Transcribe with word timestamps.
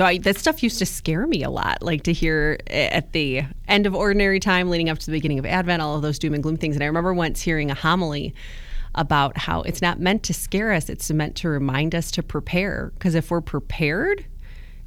So 0.00 0.06
I, 0.06 0.16
that 0.16 0.38
stuff 0.38 0.62
used 0.62 0.78
to 0.78 0.86
scare 0.86 1.26
me 1.26 1.42
a 1.42 1.50
lot, 1.50 1.82
like 1.82 2.04
to 2.04 2.14
hear 2.14 2.58
eh, 2.68 2.88
at 2.90 3.12
the 3.12 3.42
end 3.68 3.84
of 3.84 3.94
ordinary 3.94 4.40
time, 4.40 4.70
leading 4.70 4.88
up 4.88 4.98
to 4.98 5.04
the 5.04 5.12
beginning 5.12 5.38
of 5.38 5.44
Advent, 5.44 5.82
all 5.82 5.94
of 5.94 6.00
those 6.00 6.18
doom 6.18 6.32
and 6.32 6.42
gloom 6.42 6.56
things. 6.56 6.74
And 6.74 6.82
I 6.82 6.86
remember 6.86 7.12
once 7.12 7.42
hearing 7.42 7.70
a 7.70 7.74
homily 7.74 8.34
about 8.94 9.36
how 9.36 9.60
it's 9.60 9.82
not 9.82 10.00
meant 10.00 10.22
to 10.22 10.32
scare 10.32 10.72
us, 10.72 10.88
it's 10.88 11.10
meant 11.10 11.36
to 11.36 11.50
remind 11.50 11.94
us 11.94 12.10
to 12.12 12.22
prepare. 12.22 12.92
Because 12.94 13.14
if 13.14 13.30
we're 13.30 13.42
prepared, 13.42 14.24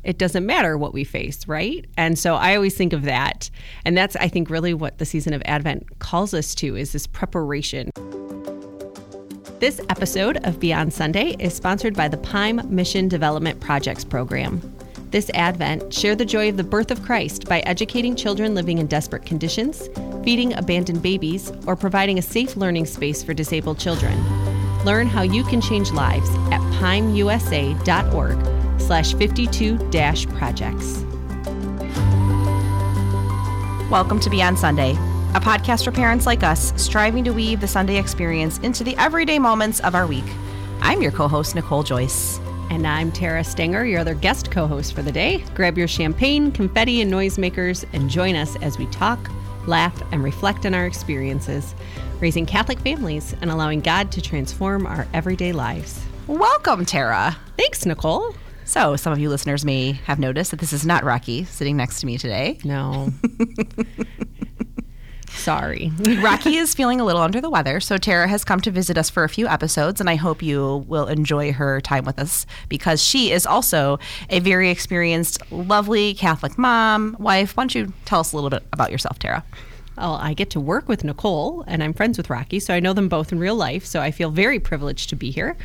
it 0.03 0.17
doesn't 0.17 0.47
matter 0.47 0.79
what 0.79 0.95
we 0.95 1.03
face, 1.03 1.47
right? 1.47 1.85
And 1.95 2.17
so 2.17 2.33
I 2.33 2.55
always 2.55 2.73
think 2.73 2.91
of 2.91 3.03
that. 3.03 3.51
And 3.85 3.95
that's, 3.95 4.15
I 4.15 4.27
think, 4.27 4.49
really 4.49 4.73
what 4.73 4.97
the 4.97 5.05
season 5.05 5.33
of 5.33 5.43
Advent 5.45 5.99
calls 5.99 6.33
us 6.33 6.55
to 6.55 6.75
is 6.75 6.91
this 6.91 7.05
preparation. 7.05 7.91
This 9.59 9.79
episode 9.89 10.43
of 10.43 10.59
Beyond 10.59 10.91
Sunday 10.91 11.35
is 11.37 11.53
sponsored 11.53 11.93
by 11.93 12.07
the 12.07 12.17
PIME 12.17 12.61
Mission 12.67 13.07
Development 13.07 13.59
Projects 13.59 14.03
Program. 14.03 14.59
This 15.13 15.29
Advent, 15.35 15.93
share 15.93 16.15
the 16.15 16.25
joy 16.25 16.49
of 16.49 16.57
the 16.57 16.63
birth 16.63 16.89
of 16.89 17.03
Christ 17.03 17.47
by 17.47 17.59
educating 17.67 18.15
children 18.15 18.55
living 18.55 18.79
in 18.79 18.87
desperate 18.87 19.27
conditions, 19.27 19.87
feeding 20.23 20.55
abandoned 20.55 21.03
babies, 21.03 21.51
or 21.67 21.75
providing 21.75 22.17
a 22.17 22.21
safe 22.23 22.57
learning 22.57 22.87
space 22.87 23.21
for 23.21 23.35
disabled 23.35 23.77
children. 23.77 24.17
Learn 24.85 25.05
how 25.05 25.21
you 25.21 25.43
can 25.43 25.61
change 25.61 25.91
lives 25.91 26.27
at 26.51 26.61
pimeusa.org 26.79 28.39
slash 28.81 29.13
52 29.13 29.77
projects. 30.29 31.05
Welcome 33.91 34.19
to 34.19 34.31
Beyond 34.31 34.57
Sunday, 34.57 34.93
a 35.35 35.39
podcast 35.39 35.83
for 35.83 35.91
parents 35.91 36.25
like 36.25 36.41
us 36.41 36.73
striving 36.81 37.23
to 37.25 37.33
weave 37.33 37.61
the 37.61 37.67
Sunday 37.67 37.99
experience 37.99 38.57
into 38.63 38.83
the 38.83 38.97
everyday 38.97 39.37
moments 39.37 39.79
of 39.81 39.93
our 39.93 40.07
week. 40.07 40.25
I'm 40.81 41.03
your 41.03 41.11
co 41.11 41.27
host, 41.27 41.53
Nicole 41.53 41.83
Joyce. 41.83 42.39
And 42.69 42.87
I'm 42.87 43.11
Tara 43.11 43.43
Stenger, 43.43 43.85
your 43.85 43.99
other 43.99 44.13
guest 44.13 44.51
co 44.51 44.67
host 44.67 44.93
for 44.93 45.01
the 45.01 45.11
day. 45.11 45.43
Grab 45.53 45.77
your 45.77 45.87
champagne, 45.87 46.51
confetti, 46.51 47.01
and 47.01 47.11
noisemakers 47.11 47.85
and 47.93 48.09
join 48.09 48.35
us 48.35 48.55
as 48.57 48.77
we 48.77 48.85
talk, 48.87 49.29
laugh, 49.67 50.01
and 50.11 50.23
reflect 50.23 50.65
on 50.65 50.73
our 50.73 50.85
experiences, 50.85 51.75
raising 52.19 52.45
Catholic 52.45 52.79
families 52.79 53.35
and 53.41 53.51
allowing 53.51 53.79
God 53.79 54.11
to 54.13 54.21
transform 54.21 54.85
our 54.85 55.07
everyday 55.13 55.51
lives. 55.51 56.03
Welcome, 56.27 56.85
Tara. 56.85 57.37
Thanks, 57.57 57.85
Nicole. 57.85 58.35
So, 58.65 58.95
some 58.95 59.11
of 59.11 59.19
you 59.19 59.29
listeners 59.29 59.65
may 59.65 59.91
have 60.05 60.19
noticed 60.19 60.51
that 60.51 60.59
this 60.59 60.73
is 60.73 60.85
not 60.85 61.03
Rocky 61.03 61.43
sitting 61.43 61.75
next 61.75 61.99
to 61.99 62.05
me 62.05 62.17
today. 62.17 62.59
No. 62.63 63.09
Sorry. 65.43 65.91
Rocky 66.21 66.55
is 66.55 66.73
feeling 66.73 67.01
a 67.01 67.03
little 67.03 67.21
under 67.21 67.41
the 67.41 67.49
weather, 67.49 67.81
so 67.81 67.97
Tara 67.97 68.29
has 68.29 68.45
come 68.45 68.61
to 68.61 68.71
visit 68.71 68.97
us 68.97 69.09
for 69.09 69.25
a 69.25 69.29
few 69.29 69.45
episodes, 69.45 69.99
and 69.99 70.09
I 70.09 70.15
hope 70.15 70.41
you 70.41 70.85
will 70.87 71.07
enjoy 71.07 71.51
her 71.51 71.81
time 71.81 72.05
with 72.05 72.17
us 72.17 72.45
because 72.69 73.03
she 73.03 73.29
is 73.29 73.45
also 73.45 73.99
a 74.29 74.39
very 74.39 74.69
experienced, 74.69 75.41
lovely 75.51 76.13
Catholic 76.13 76.57
mom, 76.57 77.17
wife. 77.19 77.57
Why 77.57 77.63
don't 77.63 77.75
you 77.75 77.91
tell 78.05 78.21
us 78.21 78.31
a 78.31 78.37
little 78.37 78.49
bit 78.49 78.63
about 78.71 78.89
yourself, 78.89 79.19
Tara? 79.19 79.43
Well, 79.97 80.15
I 80.15 80.33
get 80.33 80.49
to 80.51 80.61
work 80.61 80.87
with 80.87 81.03
Nicole, 81.03 81.65
and 81.67 81.83
I'm 81.83 81.91
friends 81.91 82.17
with 82.17 82.29
Rocky, 82.29 82.61
so 82.61 82.73
I 82.73 82.79
know 82.79 82.93
them 82.93 83.09
both 83.09 83.33
in 83.33 83.37
real 83.37 83.55
life, 83.55 83.85
so 83.85 83.99
I 83.99 84.11
feel 84.11 84.31
very 84.31 84.61
privileged 84.61 85.09
to 85.09 85.17
be 85.17 85.29
here. 85.29 85.57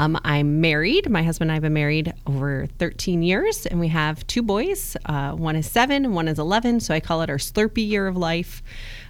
Um, 0.00 0.18
I'm 0.24 0.62
married. 0.62 1.10
My 1.10 1.22
husband 1.22 1.50
and 1.50 1.52
I 1.52 1.56
have 1.56 1.62
been 1.62 1.74
married 1.74 2.14
over 2.26 2.66
13 2.78 3.22
years, 3.22 3.66
and 3.66 3.78
we 3.78 3.88
have 3.88 4.26
two 4.26 4.42
boys. 4.42 4.96
Uh, 5.04 5.32
one 5.32 5.56
is 5.56 5.70
seven, 5.70 6.14
one 6.14 6.26
is 6.26 6.38
11. 6.38 6.80
So 6.80 6.94
I 6.94 7.00
call 7.00 7.20
it 7.20 7.28
our 7.28 7.36
Slurpee 7.36 7.86
year 7.86 8.06
of 8.06 8.16
life. 8.16 8.62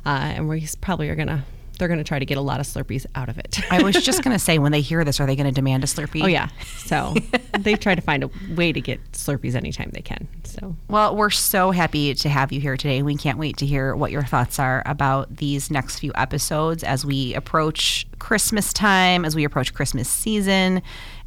Uh, 0.05 0.33
and 0.35 0.49
we 0.49 0.67
probably 0.81 1.09
are 1.09 1.15
going 1.15 1.29
to 1.29 1.45
they're 1.81 1.89
going 1.89 1.99
to 1.99 2.05
try 2.05 2.21
to 2.21 2.25
get 2.25 2.39
a 2.39 2.41
lot 2.41 2.61
of 2.61 2.67
Slurpees 2.67 3.07
out 3.17 3.29
of 3.29 3.39
it. 3.39 3.59
I 3.73 3.83
was 3.83 3.97
just 3.97 4.23
going 4.23 4.35
to 4.37 4.39
say, 4.39 4.59
when 4.59 4.71
they 4.71 4.83
hear 4.83 5.03
this, 5.03 5.19
are 5.19 5.27
they 5.27 5.35
going 5.35 5.49
to 5.49 5.53
demand 5.53 5.83
a 5.83 5.89
Slurpee? 5.89 6.23
Oh 6.23 6.29
yeah. 6.29 6.49
So 6.77 7.15
they 7.59 7.75
try 7.75 7.97
to 7.97 8.01
find 8.01 8.23
a 8.23 8.31
way 8.55 8.73
to 8.73 8.81
get 8.81 9.01
Slurpees 9.13 9.57
anytime 9.57 9.91
they 9.93 10.03
can. 10.03 10.29
So 10.45 10.77
well, 10.89 11.17
we're 11.17 11.31
so 11.31 11.73
happy 11.73 12.15
to 12.15 12.29
have 12.29 12.53
you 12.53 12.61
here 12.61 12.77
today. 12.77 13.03
We 13.03 13.17
can't 13.17 13.39
wait 13.39 13.57
to 13.57 13.67
hear 13.67 13.97
what 13.97 14.13
your 14.13 14.23
thoughts 14.23 14.61
are 14.61 14.83
about 14.87 15.37
these 15.37 15.71
next 15.71 15.99
few 15.99 16.13
episodes 16.15 16.85
as 16.85 17.05
we 17.05 17.35
approach 17.35 18.07
Christmas 18.19 18.73
time, 18.73 19.25
as 19.25 19.35
we 19.35 19.45
approach 19.45 19.75
Christmas 19.75 20.09
season. 20.09 20.83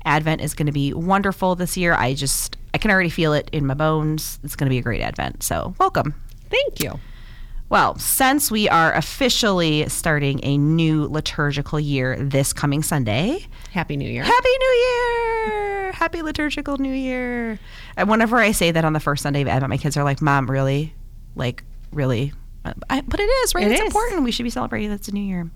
Advent 0.05 0.41
is 0.41 0.53
going 0.53 0.67
to 0.67 0.71
be 0.71 0.93
wonderful 0.93 1.55
this 1.55 1.75
year. 1.75 1.93
I 1.93 2.13
just 2.13 2.57
I 2.73 2.77
can 2.77 2.91
already 2.91 3.09
feel 3.09 3.33
it 3.33 3.49
in 3.51 3.65
my 3.65 3.73
bones. 3.73 4.39
It's 4.43 4.55
going 4.55 4.67
to 4.67 4.69
be 4.69 4.77
a 4.77 4.83
great 4.83 5.01
Advent. 5.01 5.43
So 5.43 5.73
welcome. 5.79 6.13
Thank 6.49 6.83
you. 6.83 6.99
Well, 7.73 7.97
since 7.97 8.51
we 8.51 8.69
are 8.69 8.93
officially 8.93 9.89
starting 9.89 10.39
a 10.43 10.59
new 10.59 11.07
liturgical 11.07 11.79
year 11.79 12.15
this 12.17 12.53
coming 12.53 12.83
Sunday, 12.83 13.47
Happy 13.71 13.97
New 13.97 14.07
Year. 14.07 14.23
Happy 14.23 14.49
New 14.59 14.75
Year! 14.75 15.91
Happy 15.93 16.21
liturgical 16.21 16.77
New 16.77 16.93
Year. 16.93 17.57
And 17.97 18.07
whenever 18.09 18.37
I 18.37 18.51
say 18.51 18.69
that 18.69 18.85
on 18.85 18.93
the 18.93 18.99
first 18.99 19.23
Sunday 19.23 19.41
of 19.41 19.47
Advent, 19.47 19.71
my 19.71 19.77
kids 19.77 19.97
are 19.97 20.03
like, 20.03 20.21
Mom, 20.21 20.51
really? 20.51 20.93
Like, 21.35 21.63
really? 21.91 22.31
I, 22.89 23.01
but 23.01 23.19
it 23.19 23.23
is, 23.23 23.53
right? 23.55 23.65
It 23.65 23.71
it's 23.71 23.81
is. 23.81 23.87
important. 23.87 24.23
We 24.23 24.31
should 24.31 24.43
be 24.43 24.49
celebrating 24.49 24.89
that's 24.89 25.07
a 25.07 25.13
new 25.13 25.23
year. 25.23 25.49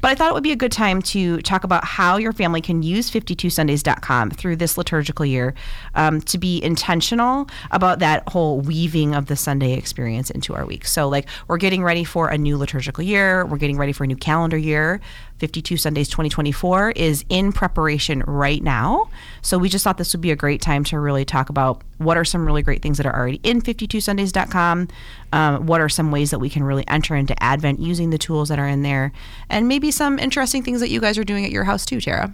But 0.00 0.10
I 0.10 0.14
thought 0.14 0.30
it 0.30 0.34
would 0.34 0.42
be 0.42 0.52
a 0.52 0.56
good 0.56 0.72
time 0.72 1.00
to 1.02 1.40
talk 1.42 1.64
about 1.64 1.84
how 1.84 2.18
your 2.18 2.32
family 2.32 2.60
can 2.60 2.82
use 2.82 3.10
52sundays.com 3.10 4.30
through 4.30 4.56
this 4.56 4.76
liturgical 4.76 5.24
year 5.24 5.54
um, 5.94 6.20
to 6.22 6.38
be 6.38 6.62
intentional 6.62 7.48
about 7.70 8.00
that 8.00 8.28
whole 8.28 8.60
weaving 8.60 9.14
of 9.14 9.26
the 9.26 9.36
Sunday 9.36 9.72
experience 9.74 10.30
into 10.30 10.54
our 10.54 10.66
week. 10.66 10.86
So, 10.86 11.08
like, 11.08 11.26
we're 11.48 11.56
getting 11.56 11.82
ready 11.82 12.04
for 12.04 12.28
a 12.28 12.36
new 12.36 12.58
liturgical 12.58 13.02
year, 13.02 13.46
we're 13.46 13.56
getting 13.56 13.78
ready 13.78 13.92
for 13.92 14.04
a 14.04 14.06
new 14.06 14.16
calendar 14.16 14.58
year. 14.58 15.00
52 15.42 15.76
Sundays 15.76 16.08
2024 16.08 16.92
is 16.92 17.24
in 17.28 17.50
preparation 17.50 18.22
right 18.28 18.62
now. 18.62 19.08
So 19.40 19.58
we 19.58 19.68
just 19.68 19.82
thought 19.82 19.98
this 19.98 20.14
would 20.14 20.20
be 20.20 20.30
a 20.30 20.36
great 20.36 20.60
time 20.60 20.84
to 20.84 21.00
really 21.00 21.24
talk 21.24 21.48
about 21.48 21.82
what 21.98 22.16
are 22.16 22.24
some 22.24 22.46
really 22.46 22.62
great 22.62 22.80
things 22.80 22.96
that 22.98 23.06
are 23.06 23.12
already 23.12 23.40
in 23.42 23.60
52sundays.com, 23.60 24.86
um, 25.32 25.66
what 25.66 25.80
are 25.80 25.88
some 25.88 26.12
ways 26.12 26.30
that 26.30 26.38
we 26.38 26.48
can 26.48 26.62
really 26.62 26.86
enter 26.86 27.16
into 27.16 27.34
Advent 27.42 27.80
using 27.80 28.10
the 28.10 28.18
tools 28.18 28.50
that 28.50 28.60
are 28.60 28.68
in 28.68 28.82
there, 28.82 29.10
and 29.50 29.66
maybe 29.66 29.90
some 29.90 30.20
interesting 30.20 30.62
things 30.62 30.78
that 30.78 30.90
you 30.90 31.00
guys 31.00 31.18
are 31.18 31.24
doing 31.24 31.44
at 31.44 31.50
your 31.50 31.64
house 31.64 31.84
too, 31.84 32.00
Tara. 32.00 32.32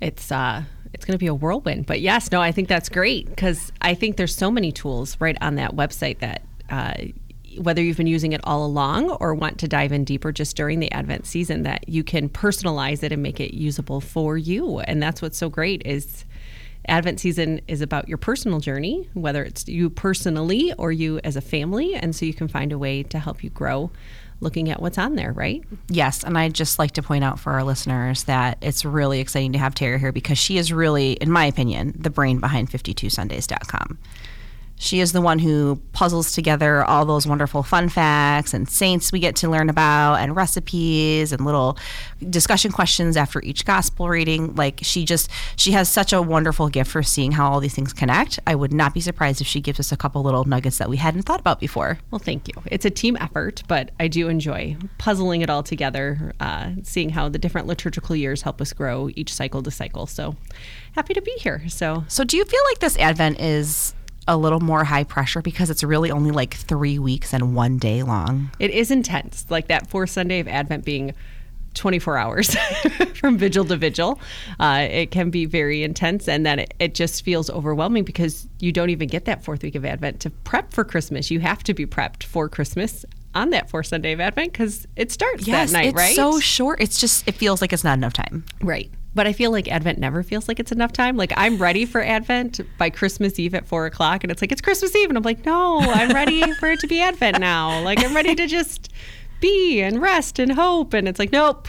It's 0.00 0.32
uh 0.32 0.64
it's 0.92 1.04
going 1.04 1.14
to 1.14 1.18
be 1.18 1.28
a 1.28 1.34
whirlwind. 1.34 1.86
But 1.86 2.00
yes, 2.00 2.32
no, 2.32 2.40
I 2.40 2.50
think 2.50 2.66
that's 2.66 2.88
great 2.88 3.26
because 3.26 3.70
I 3.80 3.94
think 3.94 4.16
there's 4.16 4.34
so 4.34 4.50
many 4.50 4.72
tools 4.72 5.16
right 5.20 5.36
on 5.40 5.54
that 5.54 5.76
website 5.76 6.18
that 6.18 6.42
uh, 6.68 6.94
whether 7.58 7.82
you've 7.82 7.96
been 7.96 8.06
using 8.06 8.32
it 8.32 8.40
all 8.44 8.64
along 8.64 9.10
or 9.10 9.34
want 9.34 9.58
to 9.58 9.68
dive 9.68 9.92
in 9.92 10.04
deeper 10.04 10.32
just 10.32 10.56
during 10.56 10.80
the 10.80 10.90
Advent 10.92 11.26
season, 11.26 11.62
that 11.62 11.88
you 11.88 12.04
can 12.04 12.28
personalize 12.28 13.02
it 13.02 13.12
and 13.12 13.22
make 13.22 13.40
it 13.40 13.54
usable 13.54 14.00
for 14.00 14.36
you. 14.36 14.80
And 14.80 15.02
that's 15.02 15.22
what's 15.22 15.38
so 15.38 15.48
great 15.48 15.82
is 15.84 16.24
Advent 16.88 17.20
season 17.20 17.60
is 17.66 17.80
about 17.80 18.08
your 18.08 18.18
personal 18.18 18.60
journey, 18.60 19.08
whether 19.14 19.42
it's 19.42 19.66
you 19.66 19.90
personally 19.90 20.72
or 20.78 20.92
you 20.92 21.20
as 21.24 21.36
a 21.36 21.40
family. 21.40 21.94
And 21.94 22.14
so 22.14 22.24
you 22.24 22.34
can 22.34 22.48
find 22.48 22.72
a 22.72 22.78
way 22.78 23.02
to 23.04 23.18
help 23.18 23.42
you 23.42 23.50
grow 23.50 23.90
looking 24.40 24.70
at 24.70 24.80
what's 24.80 24.98
on 24.98 25.14
there, 25.14 25.32
right? 25.32 25.64
Yes, 25.88 26.22
and 26.22 26.36
I'd 26.36 26.54
just 26.54 26.78
like 26.78 26.92
to 26.92 27.02
point 27.02 27.24
out 27.24 27.40
for 27.40 27.52
our 27.52 27.64
listeners 27.64 28.24
that 28.24 28.58
it's 28.60 28.84
really 28.84 29.20
exciting 29.20 29.52
to 29.52 29.58
have 29.58 29.74
Tara 29.74 29.98
here 29.98 30.12
because 30.12 30.38
she 30.38 30.58
is 30.58 30.72
really, 30.72 31.12
in 31.12 31.30
my 31.30 31.46
opinion, 31.46 31.94
the 31.98 32.10
brain 32.10 32.38
behind 32.38 32.70
52sundays.com. 32.70 33.98
She 34.78 35.00
is 35.00 35.12
the 35.12 35.20
one 35.20 35.38
who 35.38 35.80
puzzles 35.92 36.32
together 36.32 36.84
all 36.84 37.04
those 37.04 37.26
wonderful 37.26 37.62
fun 37.62 37.88
facts 37.88 38.54
and 38.54 38.68
saints 38.68 39.10
we 39.10 39.18
get 39.18 39.36
to 39.36 39.48
learn 39.48 39.70
about, 39.70 40.16
and 40.16 40.36
recipes 40.36 41.32
and 41.32 41.44
little 41.44 41.78
discussion 42.30 42.72
questions 42.72 43.16
after 43.16 43.42
each 43.42 43.64
gospel 43.64 44.08
reading. 44.08 44.54
Like, 44.54 44.80
she 44.82 45.04
just, 45.04 45.30
she 45.56 45.72
has 45.72 45.88
such 45.88 46.12
a 46.12 46.20
wonderful 46.20 46.68
gift 46.68 46.90
for 46.90 47.02
seeing 47.02 47.32
how 47.32 47.50
all 47.50 47.60
these 47.60 47.74
things 47.74 47.92
connect. 47.92 48.38
I 48.46 48.54
would 48.54 48.72
not 48.72 48.94
be 48.94 49.00
surprised 49.00 49.40
if 49.40 49.46
she 49.46 49.60
gives 49.60 49.80
us 49.80 49.92
a 49.92 49.96
couple 49.96 50.22
little 50.22 50.44
nuggets 50.44 50.78
that 50.78 50.88
we 50.88 50.98
hadn't 50.98 51.22
thought 51.22 51.40
about 51.40 51.58
before. 51.58 51.98
Well, 52.10 52.18
thank 52.18 52.48
you. 52.48 52.54
It's 52.66 52.84
a 52.84 52.90
team 52.90 53.16
effort, 53.20 53.62
but 53.68 53.90
I 53.98 54.08
do 54.08 54.28
enjoy 54.28 54.76
puzzling 54.98 55.40
it 55.40 55.50
all 55.50 55.62
together, 55.62 56.32
uh, 56.40 56.72
seeing 56.82 57.10
how 57.10 57.28
the 57.28 57.38
different 57.38 57.66
liturgical 57.66 58.14
years 58.14 58.42
help 58.42 58.60
us 58.60 58.72
grow 58.72 59.10
each 59.14 59.32
cycle 59.32 59.62
to 59.62 59.70
cycle. 59.70 60.06
So 60.06 60.36
happy 60.92 61.14
to 61.14 61.22
be 61.22 61.32
here. 61.38 61.62
So, 61.68 62.04
So, 62.08 62.24
do 62.24 62.36
you 62.36 62.44
feel 62.44 62.60
like 62.70 62.78
this 62.78 62.96
Advent 62.98 63.40
is 63.40 63.94
a 64.28 64.36
little 64.36 64.60
more 64.60 64.84
high 64.84 65.04
pressure 65.04 65.42
because 65.42 65.70
it's 65.70 65.82
really 65.84 66.10
only 66.10 66.30
like 66.30 66.54
three 66.54 66.98
weeks 66.98 67.32
and 67.32 67.54
one 67.54 67.78
day 67.78 68.02
long? 68.02 68.50
It 68.58 68.70
is 68.70 68.90
intense, 68.90 69.46
like 69.50 69.68
that 69.68 69.88
fourth 69.88 70.10
Sunday 70.10 70.40
of 70.40 70.48
Advent 70.48 70.84
being 70.84 71.14
24 71.74 72.16
hours 72.16 72.56
from 73.14 73.38
vigil 73.38 73.64
to 73.66 73.76
vigil. 73.76 74.18
Uh, 74.58 74.86
it 74.90 75.10
can 75.10 75.30
be 75.30 75.44
very 75.44 75.82
intense, 75.82 76.28
and 76.28 76.44
then 76.44 76.58
it, 76.58 76.74
it 76.78 76.94
just 76.94 77.22
feels 77.24 77.48
overwhelming 77.50 78.02
because 78.02 78.48
you 78.58 78.72
don't 78.72 78.90
even 78.90 79.08
get 79.08 79.26
that 79.26 79.44
fourth 79.44 79.62
week 79.62 79.74
of 79.74 79.84
Advent 79.84 80.20
to 80.20 80.30
prep 80.30 80.72
for 80.72 80.84
Christmas. 80.84 81.30
You 81.30 81.40
have 81.40 81.62
to 81.64 81.74
be 81.74 81.86
prepped 81.86 82.24
for 82.24 82.48
Christmas 82.48 83.04
on 83.34 83.50
that 83.50 83.68
fourth 83.68 83.86
Sunday 83.86 84.12
of 84.12 84.20
Advent 84.20 84.52
because 84.52 84.86
it 84.96 85.12
starts 85.12 85.44
that 85.46 85.70
night, 85.70 85.88
it's 85.88 85.94
right? 85.94 86.06
It's 86.08 86.16
so 86.16 86.40
short. 86.40 86.80
It's 86.80 86.98
just, 86.98 87.28
it 87.28 87.34
feels 87.34 87.60
like 87.60 87.72
it's 87.72 87.84
not 87.84 87.98
enough 87.98 88.14
time. 88.14 88.44
Right. 88.62 88.90
But 89.16 89.26
I 89.26 89.32
feel 89.32 89.50
like 89.50 89.66
Advent 89.66 89.98
never 89.98 90.22
feels 90.22 90.46
like 90.46 90.60
it's 90.60 90.70
enough 90.70 90.92
time. 90.92 91.16
Like 91.16 91.32
I'm 91.36 91.56
ready 91.56 91.86
for 91.86 92.02
Advent 92.02 92.60
by 92.76 92.90
Christmas 92.90 93.38
Eve 93.38 93.54
at 93.54 93.66
four 93.66 93.86
o'clock, 93.86 94.22
and 94.22 94.30
it's 94.30 94.42
like 94.42 94.52
it's 94.52 94.60
Christmas 94.60 94.94
Eve, 94.94 95.08
and 95.08 95.16
I'm 95.16 95.24
like, 95.24 95.44
no, 95.46 95.80
I'm 95.80 96.10
ready 96.10 96.42
for 96.60 96.70
it 96.70 96.80
to 96.80 96.86
be 96.86 97.00
Advent 97.00 97.40
now. 97.40 97.80
Like 97.82 98.04
I'm 98.04 98.14
ready 98.14 98.34
to 98.34 98.46
just 98.46 98.92
be 99.40 99.80
and 99.80 100.00
rest 100.02 100.38
and 100.38 100.52
hope, 100.52 100.92
and 100.92 101.08
it's 101.08 101.18
like, 101.18 101.32
nope, 101.32 101.68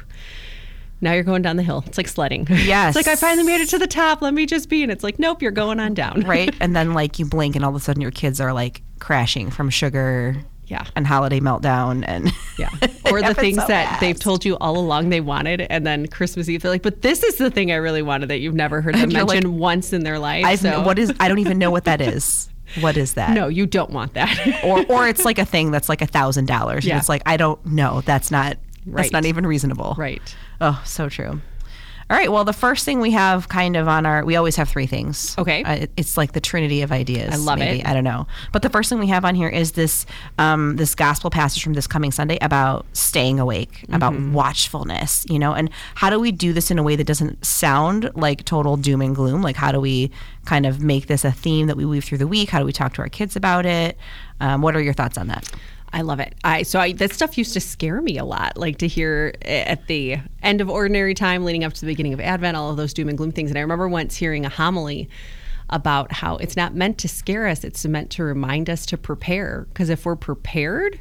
Now 0.99 1.13
you're 1.13 1.23
going 1.23 1.41
down 1.41 1.55
the 1.57 1.63
hill. 1.63 1.83
It's 1.87 1.97
like 1.97 2.07
sledding. 2.07 2.47
Yes. 2.49 2.95
it's 2.97 3.07
like 3.07 3.11
I 3.13 3.15
finally 3.17 3.45
made 3.45 3.61
it 3.61 3.69
to 3.69 3.77
the 3.77 3.87
top. 3.87 4.21
Let 4.21 4.33
me 4.33 4.45
just 4.45 4.67
be. 4.67 4.83
And 4.83 4.91
it's 4.91 5.03
like, 5.03 5.17
nope, 5.19 5.41
you're 5.41 5.51
going 5.51 5.79
on 5.79 5.93
down. 5.93 6.21
right? 6.21 6.53
And 6.59 6.75
then 6.75 6.93
like 6.93 7.17
you 7.19 7.25
blink 7.25 7.55
and 7.55 7.63
all 7.63 7.69
of 7.69 7.75
a 7.75 7.79
sudden 7.79 8.01
your 8.01 8.11
kids 8.11 8.41
are 8.41 8.51
like 8.51 8.81
crashing 8.99 9.51
from 9.51 9.69
sugar 9.69 10.35
Yeah. 10.67 10.85
and 10.95 11.07
holiday 11.07 11.39
meltdown 11.39 12.03
and 12.07 12.31
Yeah. 12.57 12.69
Or 13.11 13.21
the 13.21 13.33
things 13.33 13.57
so 13.57 13.67
that 13.67 13.99
they've 14.01 14.19
told 14.19 14.43
you 14.43 14.57
all 14.57 14.77
along 14.77 15.09
they 15.09 15.21
wanted, 15.21 15.61
and 15.61 15.87
then 15.87 16.07
Christmas 16.07 16.49
Eve 16.49 16.61
they're 16.61 16.71
like, 16.71 16.81
"But 16.81 17.01
this 17.01 17.23
is 17.23 17.37
the 17.37 17.49
thing 17.49 17.71
I 17.71 17.75
really 17.75 18.01
wanted 18.01 18.27
that 18.29 18.39
you've 18.39 18.53
never 18.53 18.81
heard 18.81 18.95
them 18.95 19.09
you're 19.11 19.23
like, 19.23 19.35
mention 19.35 19.57
once 19.57 19.93
in 19.93 20.03
their 20.03 20.19
life." 20.19 20.43
I've 20.45 20.59
so 20.59 20.81
what 20.81 20.99
is 20.99 21.13
I 21.21 21.29
don't 21.29 21.39
even 21.39 21.57
know 21.57 21.71
what 21.71 21.85
that 21.85 22.01
is. 22.13 22.49
What 22.81 22.97
is 22.97 23.13
that? 23.13 23.31
no, 23.31 23.47
you 23.47 23.65
don't 23.65 23.91
want 23.91 24.13
that. 24.15 24.61
Or 24.65 24.85
or 24.89 25.07
it's 25.07 25.23
like 25.29 25.39
a 25.39 25.45
thing 25.45 25.71
that's 25.71 25.87
like 25.87 26.01
a 26.01 26.05
thousand 26.07 26.47
dollars. 26.47 26.85
Yeah. 26.85 26.97
It's 26.97 27.07
like 27.07 27.21
I 27.25 27.37
don't 27.37 27.65
know. 27.65 28.01
That's 28.01 28.29
not 28.29 28.57
Right. 28.85 29.03
that's 29.03 29.11
not 29.13 29.25
even 29.25 29.45
reasonable. 29.47 29.95
right. 29.97 30.35
Oh, 30.59 30.81
so 30.85 31.07
true. 31.09 31.41
All 32.09 32.15
right. 32.15 32.31
Well, 32.31 32.45
the 32.45 32.53
first 32.53 32.85
thing 32.85 33.01
we 33.01 33.11
have 33.11 33.49
kind 33.49 33.75
of 33.75 33.89
on 33.89 34.05
our, 34.05 34.23
we 34.23 34.37
always 34.37 34.55
have 34.55 34.69
three 34.69 34.85
things. 34.87 35.35
Okay. 35.37 35.61
Uh, 35.63 35.73
it- 35.73 35.91
it's 35.97 36.15
like 36.15 36.31
the 36.31 36.39
trinity 36.39 36.81
of 36.81 36.91
ideas. 36.93 37.33
I 37.33 37.35
love 37.37 37.59
maybe. 37.59 37.79
it. 37.81 37.85
I 37.85 37.93
don't 37.93 38.05
know. 38.05 38.27
But 38.53 38.61
the 38.61 38.69
first 38.69 38.89
thing 38.89 38.97
we 38.99 39.07
have 39.07 39.25
on 39.25 39.35
here 39.35 39.49
is 39.49 39.73
this, 39.73 40.05
um, 40.37 40.77
this 40.77 40.95
gospel 40.95 41.29
passage 41.29 41.61
from 41.61 41.73
this 41.73 41.85
coming 41.85 42.13
Sunday 42.13 42.37
about 42.41 42.85
staying 42.93 43.41
awake, 43.41 43.83
about 43.91 44.13
Mm-hmm. 44.13 44.31
watchfulness, 44.33 45.25
you 45.29 45.37
know, 45.37 45.53
and 45.53 45.69
how 45.95 46.09
do 46.09 46.17
we 46.17 46.31
do 46.31 46.53
this 46.53 46.71
in 46.71 46.79
a 46.79 46.83
way 46.83 46.95
that 46.95 47.03
doesn't 47.07 47.45
sound 47.45 48.09
like 48.15 48.45
total 48.45 48.77
doom 48.77 49.01
and 49.01 49.13
gloom? 49.13 49.41
Like, 49.41 49.57
how 49.57 49.73
do 49.73 49.81
we 49.81 50.09
kind 50.45 50.65
of 50.65 50.81
make 50.81 51.07
this 51.07 51.25
a 51.25 51.31
theme 51.33 51.67
that 51.67 51.75
we 51.75 51.83
weave 51.83 52.05
through 52.05 52.19
the 52.19 52.27
week? 52.27 52.49
How 52.49 52.59
do 52.59 52.65
we 52.65 52.71
talk 52.71 52.93
to 52.93 53.01
our 53.01 53.09
kids 53.09 53.35
about 53.35 53.65
it? 53.65 53.97
Um, 54.39 54.61
what 54.61 54.77
are 54.77 54.81
your 54.81 54.93
thoughts 54.93 55.17
on 55.17 55.27
that? 55.27 55.51
I 55.93 56.01
love 56.01 56.19
it. 56.19 56.35
I 56.43 56.63
so 56.63 56.79
I 56.79 56.93
that 56.93 57.13
stuff 57.13 57.37
used 57.37 57.53
to 57.53 57.59
scare 57.59 58.01
me 58.01 58.17
a 58.17 58.25
lot, 58.25 58.57
like 58.57 58.77
to 58.79 58.87
hear 58.87 59.33
at 59.43 59.87
the 59.87 60.17
end 60.43 60.61
of 60.61 60.69
ordinary 60.69 61.13
time, 61.13 61.45
leading 61.45 61.63
up 61.63 61.73
to 61.73 61.81
the 61.81 61.87
beginning 61.87 62.13
of 62.13 62.19
Advent, 62.19 62.57
all 62.57 62.69
of 62.71 62.77
those 62.77 62.93
doom 62.93 63.09
and 63.09 63.17
gloom 63.17 63.31
things. 63.31 63.49
And 63.49 63.57
I 63.57 63.61
remember 63.61 63.87
once 63.87 64.15
hearing 64.15 64.45
a 64.45 64.49
homily 64.49 65.09
about 65.69 66.11
how 66.11 66.37
it's 66.37 66.55
not 66.55 66.75
meant 66.75 66.97
to 66.99 67.07
scare 67.07 67.47
us; 67.47 67.63
it's 67.63 67.85
meant 67.85 68.09
to 68.11 68.23
remind 68.23 68.69
us 68.69 68.85
to 68.87 68.97
prepare. 68.97 69.65
Because 69.69 69.89
if 69.89 70.05
we're 70.05 70.15
prepared, 70.15 70.99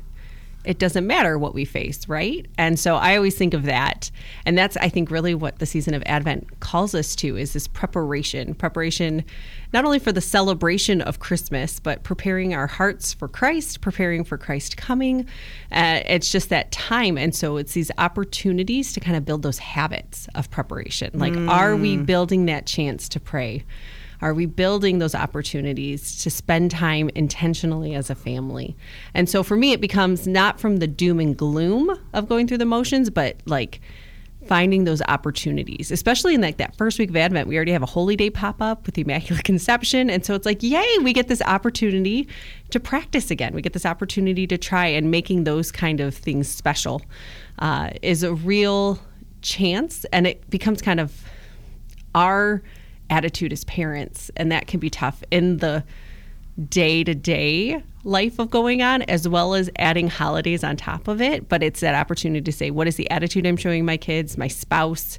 it 0.67 0.79
doesn't 0.79 1.07
matter 1.07 1.39
what 1.39 1.55
we 1.55 1.65
face, 1.65 2.09
right? 2.09 2.45
And 2.59 2.79
so 2.79 2.97
I 2.97 3.17
always 3.17 3.37
think 3.37 3.55
of 3.55 3.63
that. 3.65 4.11
And 4.45 4.59
that's, 4.59 4.77
I 4.77 4.89
think, 4.89 5.11
really 5.11 5.35
what 5.35 5.61
the 5.61 5.67
season 5.67 5.95
of 5.95 6.03
Advent 6.07 6.61
calls 6.61 6.95
us 6.95 7.15
to 7.17 7.37
is 7.37 7.53
this 7.53 7.69
preparation. 7.69 8.55
Preparation 8.55 9.25
not 9.73 9.85
only 9.85 9.99
for 9.99 10.13
the 10.13 10.21
celebration 10.21 11.01
of 11.01 11.21
Christmas, 11.21 11.81
but 11.81 12.03
preparing 12.03 12.55
our 12.55 12.67
hearts 12.67 13.15
for 13.15 13.29
Christ, 13.29 13.81
preparing 13.81 14.25
for 14.25 14.37
Christ 14.37 14.77
coming. 14.77 15.27
Uh, 15.71 16.01
it's 16.07 16.31
just 16.31 16.49
that 16.49 16.73
time. 16.73 17.17
And 17.17 17.35
so 17.35 17.57
it's 17.57 17.75
these 17.75 17.91
opportunities 17.99 18.93
to 18.95 19.01
kind 19.01 19.17
of 19.17 19.25
build 19.25 19.43
those 19.43 19.59
habits 19.59 20.29
of 20.35 20.51
preparation. 20.51 21.11
Like, 21.19 21.37
are 21.49 21.77
we 21.77 21.97
building 21.97 22.47
that 22.47 22.67
chance 22.67 23.09
to 23.11 23.21
pray? 23.21 23.65
Are 24.21 24.35
we 24.35 24.47
building 24.47 24.99
those 24.99 25.15
opportunities 25.15 26.19
to 26.23 26.31
spend 26.31 26.71
time 26.71 27.11
intentionally 27.15 27.95
as 27.95 28.11
a 28.11 28.15
family? 28.15 28.77
And 29.15 29.29
so 29.29 29.43
for 29.43 29.57
me, 29.57 29.73
it 29.73 29.81
becomes 29.81 30.27
not 30.27 30.61
from 30.61 30.79
the 30.79 30.87
doom 30.87 31.21
and 31.21 31.37
gloom 31.37 31.99
of 32.13 32.29
going 32.29 32.47
through 32.47 32.59
the 32.59 32.67
motions, 32.67 33.11
but 33.11 33.37
like 33.47 33.81
finding 34.47 34.85
those 34.85 35.03
opportunities, 35.03 35.91
especially 35.91 36.35
in 36.35 36.41
like 36.41 36.57
that 36.59 36.77
first 36.77 36.99
week 36.99 37.11
of 37.11 37.17
Advent. 37.17 37.49
We 37.49 37.57
already 37.57 37.73
have 37.73 37.83
a 37.83 37.87
holy 37.87 38.17
day 38.17 38.31
pop 38.31 38.63
up 38.63 38.87
with 38.87 38.95
the 38.95 39.03
Immaculate 39.03 39.45
Conception. 39.45 40.09
And 40.09 40.25
so 40.25 40.35
it's 40.35 40.47
like, 40.47 40.63
yay, 40.63 40.87
we 41.03 41.13
get 41.13 41.29
this 41.29 41.43
opportunity 41.43 42.29
to 42.71 42.81
practice 42.81 43.31
again. 43.31 43.55
We 43.55 43.63
get 43.63 43.73
this 43.73 43.87
opportunity 43.87 44.47
to 44.47 44.57
try 44.57 44.87
and 44.87 45.11
making 45.11 45.45
those 45.45 45.73
kind 45.73 46.01
of 46.01 46.15
things 46.15 46.49
special 46.49 47.03
uh, 47.59 47.91
is 48.03 48.23
a 48.23 48.35
real 48.35 48.99
chance. 49.43 50.05
And 50.13 50.27
it 50.27 50.49
becomes 50.51 50.81
kind 50.81 51.01
of 51.01 51.25
our 52.15 52.63
attitude 53.11 53.53
as 53.53 53.65
parents, 53.65 54.31
and 54.37 54.51
that 54.53 54.67
can 54.67 54.81
be 54.81 54.91
tough 54.91 55.23
in 55.31 55.59
the 55.59 55.85
day 56.69 57.05
to 57.05 57.15
day 57.15 57.83
life 58.05 58.39
of 58.39 58.51
going 58.51 58.83
on, 58.83 59.03
as 59.03 59.29
well 59.29 59.55
as 59.55 59.69
adding 59.79 60.09
holidays 60.09 60.65
on 60.65 60.77
top 60.77 61.09
of 61.09 61.21
it. 61.21 61.49
But 61.49 61.63
it's 61.63 61.81
that 61.81 61.95
opportunity 61.95 62.43
to 62.43 62.53
say, 62.53 62.71
what 62.71 62.87
is 62.87 62.97
the 62.97 63.11
attitude 63.11 63.47
I'm 63.47 63.57
showing 63.57 63.85
my 63.85 63.97
kids, 63.97 64.39
my 64.39 64.49
spouse? 64.49 65.19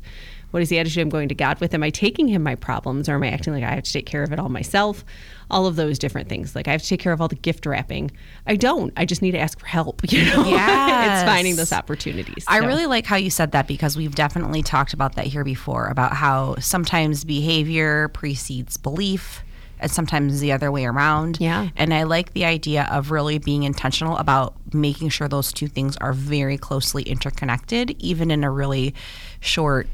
What 0.52 0.64
is 0.64 0.70
the 0.70 0.80
attitude 0.80 1.02
I'm 1.02 1.10
going 1.10 1.28
to 1.30 1.36
God 1.36 1.60
with? 1.60 1.74
Am 1.74 1.84
I 1.84 1.90
taking 1.90 2.28
him 2.30 2.42
my 2.42 2.56
problems 2.56 3.10
or 3.10 3.16
am 3.16 3.24
I 3.24 3.28
acting 3.30 3.54
like 3.54 3.64
I 3.64 3.76
have 3.76 3.84
to 3.84 3.92
take 3.94 4.06
care 4.06 4.24
of 4.24 4.32
it 4.32 4.40
all 4.40 4.48
myself? 4.50 5.04
All 5.52 5.68
of 5.68 5.76
those 5.76 6.00
different 6.00 6.30
things. 6.30 6.56
Like 6.56 6.68
I 6.68 6.72
have 6.72 6.82
to 6.82 6.88
take 6.88 7.00
care 7.02 7.12
of 7.12 7.20
all 7.22 7.28
the 7.28 7.36
gift 7.36 7.66
wrapping. 7.66 8.12
I 8.46 8.56
don't. 8.56 8.94
I 8.96 9.06
just 9.06 9.22
need 9.22 9.32
to 9.32 9.40
ask 9.40 9.60
for 9.60 9.66
help. 9.66 10.02
You 10.12 10.24
know, 10.26 10.46
Yes. 10.46 11.22
it's 11.22 11.30
finding 11.30 11.56
those 11.58 11.74
opportunities. 11.74 12.46
I 12.48 12.60
So- 12.62 12.66
really 12.66 12.86
like 12.86 13.06
how 13.06 13.18
you 13.18 13.30
said 13.30 13.52
that 13.52 13.68
because 13.68 13.98
we've 13.98 14.16
definitely 14.16 14.64
talked 14.64 14.94
about 14.94 15.16
that 15.16 15.26
here 15.26 15.44
before 15.44 15.88
about 15.88 16.14
how 16.14 16.56
sometimes 16.60 17.24
behavior 17.26 18.08
precedes 18.10 18.78
belief 18.78 19.44
and 19.80 19.92
sometimes 19.92 20.40
the 20.40 20.52
other 20.54 20.72
way 20.72 20.86
around. 20.86 21.38
Yeah. 21.40 21.68
And 21.76 21.94
I 21.94 22.04
like 22.04 22.34
the 22.34 22.46
idea 22.46 22.88
of 22.90 23.12
really 23.12 23.38
being 23.38 23.64
intentional 23.64 24.18
about 24.18 24.56
making 24.74 25.10
sure 25.10 25.28
those 25.28 25.54
two 25.54 25.68
things 25.68 25.96
are 25.98 26.14
very 26.14 26.58
closely 26.58 27.04
interconnected, 27.04 27.96
even 28.00 28.32
in 28.32 28.44
a 28.44 28.50
really 28.50 28.96
short 29.40 29.88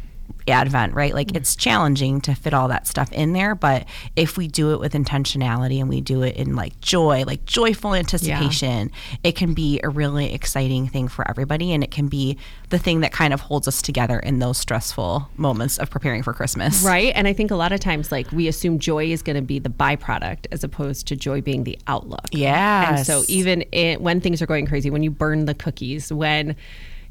advent 0.48 0.94
right 0.94 1.14
like 1.14 1.36
it's 1.36 1.56
challenging 1.56 2.22
to 2.22 2.34
fit 2.36 2.54
all 2.54 2.68
that 2.68 2.86
stuff 2.86 3.12
in 3.12 3.34
there 3.34 3.56
but 3.56 3.86
if 4.16 4.38
we 4.38 4.48
do 4.48 4.72
it 4.74 4.80
with 4.80 4.94
intentionality 4.94 5.80
and 5.80 5.90
we 5.90 6.02
do 6.02 6.22
it 6.22 6.36
in 6.36 6.56
like 6.56 6.80
joy 6.82 7.24
like 7.26 7.44
joyful 7.46 7.94
anticipation 7.94 8.92
it 9.24 9.36
can 9.36 9.54
be 9.54 9.80
a 9.84 9.90
really 9.90 10.34
exciting 10.34 10.88
thing 10.88 11.08
for 11.08 11.28
everybody 11.30 11.74
and 11.74 11.84
it 11.84 11.92
can 11.92 12.08
be 12.08 12.38
the 12.70 12.80
thing 12.80 13.00
that 13.02 13.12
kind 13.12 13.34
of 13.34 13.42
holds 13.42 13.68
us 13.68 13.82
together 13.82 14.20
in 14.20 14.40
those 14.40 14.58
stressful 14.58 15.30
moments 15.38 15.78
of 15.78 15.90
preparing 15.90 16.22
for 16.22 16.34
christmas 16.34 16.84
Right. 16.84 17.14
And 17.16 17.28
I 17.28 17.34
think 17.34 17.52
a 17.52 17.56
lot 17.56 17.72
of 17.72 17.80
times, 17.80 18.12
like, 18.12 18.32
we 18.32 18.48
assume 18.48 18.80
joy 18.80 19.06
is 19.06 19.22
going 19.22 19.36
to 19.36 19.42
be 19.42 19.60
the 19.60 19.70
byproduct 19.70 20.48
as 20.52 20.64
opposed 20.64 21.08
to 21.08 21.16
joy 21.16 21.42
being 21.42 21.64
the 21.64 21.78
outlook. 21.88 22.28
Yeah. 22.32 22.96
And 22.98 23.06
so, 23.06 23.24
even 23.28 23.64
it, 23.72 24.02
when 24.02 24.22
things 24.22 24.42
are 24.42 24.46
going 24.46 24.66
crazy, 24.66 24.90
when 24.90 25.04
you 25.04 25.12
burn 25.12 25.46
the 25.46 25.54
cookies, 25.54 26.12
when, 26.12 26.56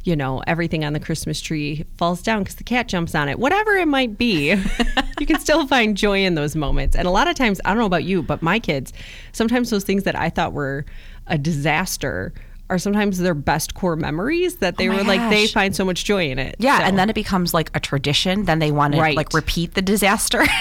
you 0.04 0.16
know, 0.16 0.42
everything 0.46 0.84
on 0.84 0.92
the 0.92 1.00
Christmas 1.00 1.40
tree 1.40 1.84
falls 1.96 2.22
down 2.22 2.40
because 2.42 2.56
the 2.56 2.64
cat 2.64 2.88
jumps 2.88 3.14
on 3.14 3.28
it, 3.28 3.38
whatever 3.38 3.72
it 3.76 3.86
might 3.86 4.18
be, 4.18 4.50
you 5.20 5.26
can 5.26 5.38
still 5.38 5.66
find 5.66 5.96
joy 5.96 6.24
in 6.24 6.34
those 6.34 6.56
moments. 6.56 6.96
And 6.96 7.06
a 7.06 7.10
lot 7.10 7.28
of 7.28 7.36
times, 7.36 7.60
I 7.64 7.68
don't 7.70 7.78
know 7.78 7.86
about 7.86 8.04
you, 8.04 8.22
but 8.22 8.42
my 8.42 8.58
kids, 8.58 8.92
sometimes 9.32 9.70
those 9.70 9.84
things 9.84 10.02
that 10.04 10.16
I 10.16 10.28
thought 10.28 10.52
were 10.52 10.84
a 11.28 11.38
disaster 11.38 12.32
are 12.68 12.78
sometimes 12.78 13.18
their 13.18 13.34
best 13.34 13.74
core 13.74 13.94
memories 13.96 14.56
that 14.56 14.76
they 14.78 14.88
Oh 14.88 14.96
were 14.96 15.04
like, 15.04 15.28
they 15.30 15.46
find 15.46 15.76
so 15.76 15.84
much 15.84 16.04
joy 16.04 16.30
in 16.30 16.38
it. 16.38 16.56
yeah 16.58 16.78
So- 16.78 16.84
and 16.84 16.98
then 16.98 17.08
it 17.10 17.14
becomes 17.14 17.52
like 17.54 17.70
a 17.76 17.80
tradition 17.80 18.44
then 18.46 18.58
they 18.60 18.72
want 18.72 18.94
Right. 18.96 19.10
to 19.10 19.16
like 19.16 19.34
repeat 19.34 19.74
the 19.74 19.82
disaster 19.82 20.42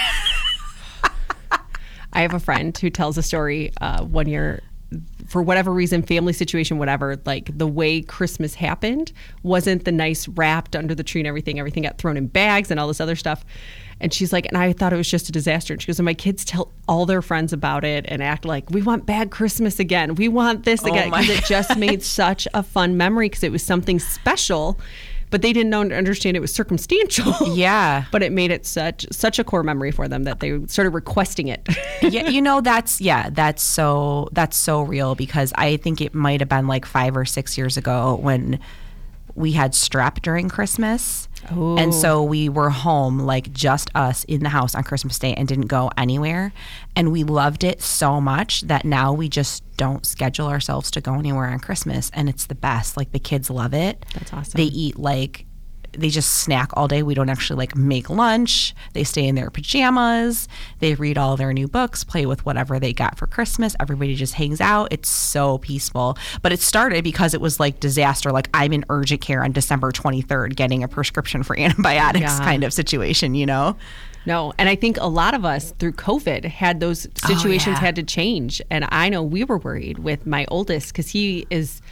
I 2.14 2.20
have 2.20 2.34
a 2.34 2.40
friend 2.40 2.76
who 2.76 2.90
tells 2.90 3.16
a 3.16 3.22
story 3.22 3.72
uh, 3.80 4.04
one 4.04 4.28
year, 4.28 4.60
for 5.26 5.42
whatever 5.42 5.72
reason, 5.72 6.02
family 6.02 6.32
situation, 6.32 6.78
whatever, 6.78 7.20
like 7.24 7.56
the 7.56 7.66
way 7.66 8.02
Christmas 8.02 8.54
happened 8.54 9.12
wasn't 9.42 9.84
the 9.84 9.92
nice 9.92 10.28
wrapped 10.28 10.76
under 10.76 10.94
the 10.94 11.02
tree 11.02 11.20
and 11.20 11.28
everything. 11.28 11.58
Everything 11.58 11.84
got 11.84 11.98
thrown 11.98 12.16
in 12.16 12.26
bags 12.26 12.70
and 12.70 12.78
all 12.78 12.88
this 12.88 13.00
other 13.00 13.16
stuff. 13.16 13.44
And 14.02 14.12
she's 14.12 14.32
like, 14.32 14.46
and 14.46 14.58
I 14.58 14.72
thought 14.72 14.92
it 14.92 14.96
was 14.96 15.08
just 15.08 15.28
a 15.28 15.32
disaster. 15.32 15.72
And 15.72 15.80
she 15.80 15.86
goes, 15.86 16.00
and 16.00 16.04
my 16.04 16.14
kids 16.14 16.44
tell 16.44 16.72
all 16.88 17.06
their 17.06 17.22
friends 17.22 17.52
about 17.52 17.84
it 17.84 18.04
and 18.08 18.20
act 18.20 18.44
like, 18.44 18.68
we 18.68 18.82
want 18.82 19.06
bad 19.06 19.30
Christmas 19.30 19.78
again. 19.78 20.16
We 20.16 20.28
want 20.28 20.64
this 20.64 20.84
oh 20.84 20.88
again. 20.88 21.10
my 21.10 21.20
Because 21.22 21.38
it 21.38 21.44
just 21.44 21.76
made 21.78 22.02
such 22.02 22.48
a 22.52 22.64
fun 22.64 22.96
memory 22.96 23.28
because 23.28 23.44
it 23.44 23.52
was 23.52 23.62
something 23.62 24.00
special, 24.00 24.78
but 25.32 25.42
they 25.42 25.52
didn't 25.52 25.74
understand 25.74 26.36
it 26.36 26.40
was 26.40 26.54
circumstantial. 26.54 27.34
yeah 27.56 28.04
but 28.12 28.22
it 28.22 28.30
made 28.30 28.52
it 28.52 28.64
such 28.64 29.06
such 29.10 29.38
a 29.38 29.44
core 29.44 29.64
memory 29.64 29.90
for 29.90 30.06
them 30.06 30.24
that 30.24 30.38
they 30.38 30.64
started 30.66 30.90
requesting 30.90 31.48
it. 31.48 31.66
yeah, 32.02 32.28
you 32.28 32.40
know 32.40 32.60
that's 32.60 33.00
yeah, 33.00 33.30
that's 33.30 33.62
so 33.62 34.28
that's 34.32 34.56
so 34.56 34.82
real 34.82 35.14
because 35.14 35.52
I 35.56 35.78
think 35.78 36.00
it 36.00 36.14
might 36.14 36.40
have 36.40 36.48
been 36.48 36.68
like 36.68 36.84
five 36.84 37.16
or 37.16 37.24
six 37.24 37.58
years 37.58 37.76
ago 37.76 38.18
when 38.20 38.60
we 39.34 39.52
had 39.52 39.72
strep 39.72 40.20
during 40.22 40.48
Christmas. 40.48 41.28
And 41.50 41.94
so 41.94 42.22
we 42.22 42.48
were 42.48 42.70
home, 42.70 43.18
like 43.20 43.52
just 43.52 43.90
us 43.94 44.24
in 44.24 44.42
the 44.42 44.48
house 44.48 44.74
on 44.74 44.84
Christmas 44.84 45.18
Day 45.18 45.34
and 45.34 45.46
didn't 45.46 45.66
go 45.66 45.90
anywhere. 45.96 46.52
And 46.96 47.12
we 47.12 47.24
loved 47.24 47.64
it 47.64 47.82
so 47.82 48.20
much 48.20 48.62
that 48.62 48.84
now 48.84 49.12
we 49.12 49.28
just 49.28 49.62
don't 49.76 50.06
schedule 50.06 50.46
ourselves 50.46 50.90
to 50.92 51.00
go 51.00 51.14
anywhere 51.14 51.46
on 51.46 51.58
Christmas. 51.58 52.10
And 52.14 52.28
it's 52.28 52.46
the 52.46 52.54
best. 52.54 52.96
Like 52.96 53.12
the 53.12 53.18
kids 53.18 53.50
love 53.50 53.74
it. 53.74 54.04
That's 54.14 54.32
awesome. 54.32 54.56
They 54.56 54.64
eat 54.64 54.98
like 54.98 55.46
they 55.92 56.08
just 56.08 56.30
snack 56.40 56.70
all 56.74 56.88
day. 56.88 57.02
We 57.02 57.14
don't 57.14 57.28
actually 57.28 57.58
like 57.58 57.76
make 57.76 58.08
lunch. 58.10 58.74
They 58.94 59.04
stay 59.04 59.26
in 59.26 59.34
their 59.34 59.50
pajamas. 59.50 60.48
They 60.78 60.94
read 60.94 61.18
all 61.18 61.36
their 61.36 61.52
new 61.52 61.68
books, 61.68 62.04
play 62.04 62.26
with 62.26 62.44
whatever 62.46 62.78
they 62.78 62.92
got 62.92 63.18
for 63.18 63.26
Christmas. 63.26 63.74
Everybody 63.80 64.14
just 64.14 64.34
hangs 64.34 64.60
out. 64.60 64.88
It's 64.92 65.08
so 65.08 65.58
peaceful. 65.58 66.16
But 66.42 66.52
it 66.52 66.60
started 66.60 67.04
because 67.04 67.34
it 67.34 67.40
was 67.40 67.60
like 67.60 67.80
disaster. 67.80 68.32
Like 68.32 68.48
I'm 68.54 68.72
in 68.72 68.84
urgent 68.88 69.20
care 69.20 69.42
on 69.44 69.52
December 69.52 69.92
23rd 69.92 70.56
getting 70.56 70.82
a 70.82 70.88
prescription 70.88 71.42
for 71.42 71.58
antibiotics 71.58 72.22
Yeah. 72.22 72.38
kind 72.44 72.64
of 72.64 72.72
situation, 72.72 73.34
you 73.34 73.46
know? 73.46 73.76
No, 74.24 74.52
and 74.56 74.68
I 74.68 74.76
think 74.76 74.98
a 75.00 75.08
lot 75.08 75.34
of 75.34 75.44
us 75.44 75.72
through 75.80 75.94
COVID 75.94 76.44
had 76.44 76.78
those 76.78 77.06
oh, 77.24 77.26
situations 77.26 77.76
Oh, 77.76 77.80
yeah. 77.80 77.86
had 77.86 77.96
to 77.96 78.04
change, 78.04 78.62
and 78.70 78.86
I 78.92 79.08
know 79.08 79.20
we 79.20 79.42
were 79.42 79.58
worried 79.58 79.98
with 79.98 80.26
my 80.26 80.44
oldest 80.46 80.92
because 80.92 81.08
he 81.10 81.44
is 81.50 81.82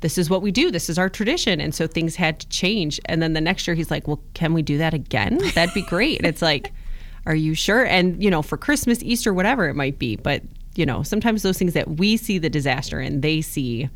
this 0.00 0.18
is 0.18 0.30
what 0.30 0.42
we 0.42 0.50
do. 0.50 0.70
This 0.70 0.88
is 0.88 0.98
our 0.98 1.08
tradition. 1.08 1.60
And 1.60 1.74
so 1.74 1.86
things 1.86 2.16
had 2.16 2.40
to 2.40 2.48
change. 2.48 3.00
And 3.06 3.22
then 3.22 3.34
the 3.34 3.40
next 3.40 3.66
year 3.66 3.74
he's 3.74 3.90
like, 3.90 4.08
well, 4.08 4.20
can 4.34 4.52
we 4.52 4.62
do 4.62 4.78
that 4.78 4.94
again? 4.94 5.38
That'd 5.54 5.74
be 5.74 5.82
great. 5.82 6.18
And 6.18 6.26
it's 6.26 6.42
like, 6.42 6.72
are 7.26 7.34
you 7.34 7.54
sure? 7.54 7.84
And, 7.84 8.22
you 8.22 8.30
know, 8.30 8.42
for 8.42 8.56
Christmas, 8.56 9.02
Easter, 9.02 9.32
whatever 9.34 9.68
it 9.68 9.74
might 9.74 9.98
be. 9.98 10.16
But, 10.16 10.42
you 10.74 10.86
know, 10.86 11.02
sometimes 11.02 11.42
those 11.42 11.58
things 11.58 11.74
that 11.74 11.98
we 11.98 12.16
see 12.16 12.38
the 12.38 12.50
disaster 12.50 13.00
in, 13.00 13.20
they 13.20 13.42
see 13.42 13.90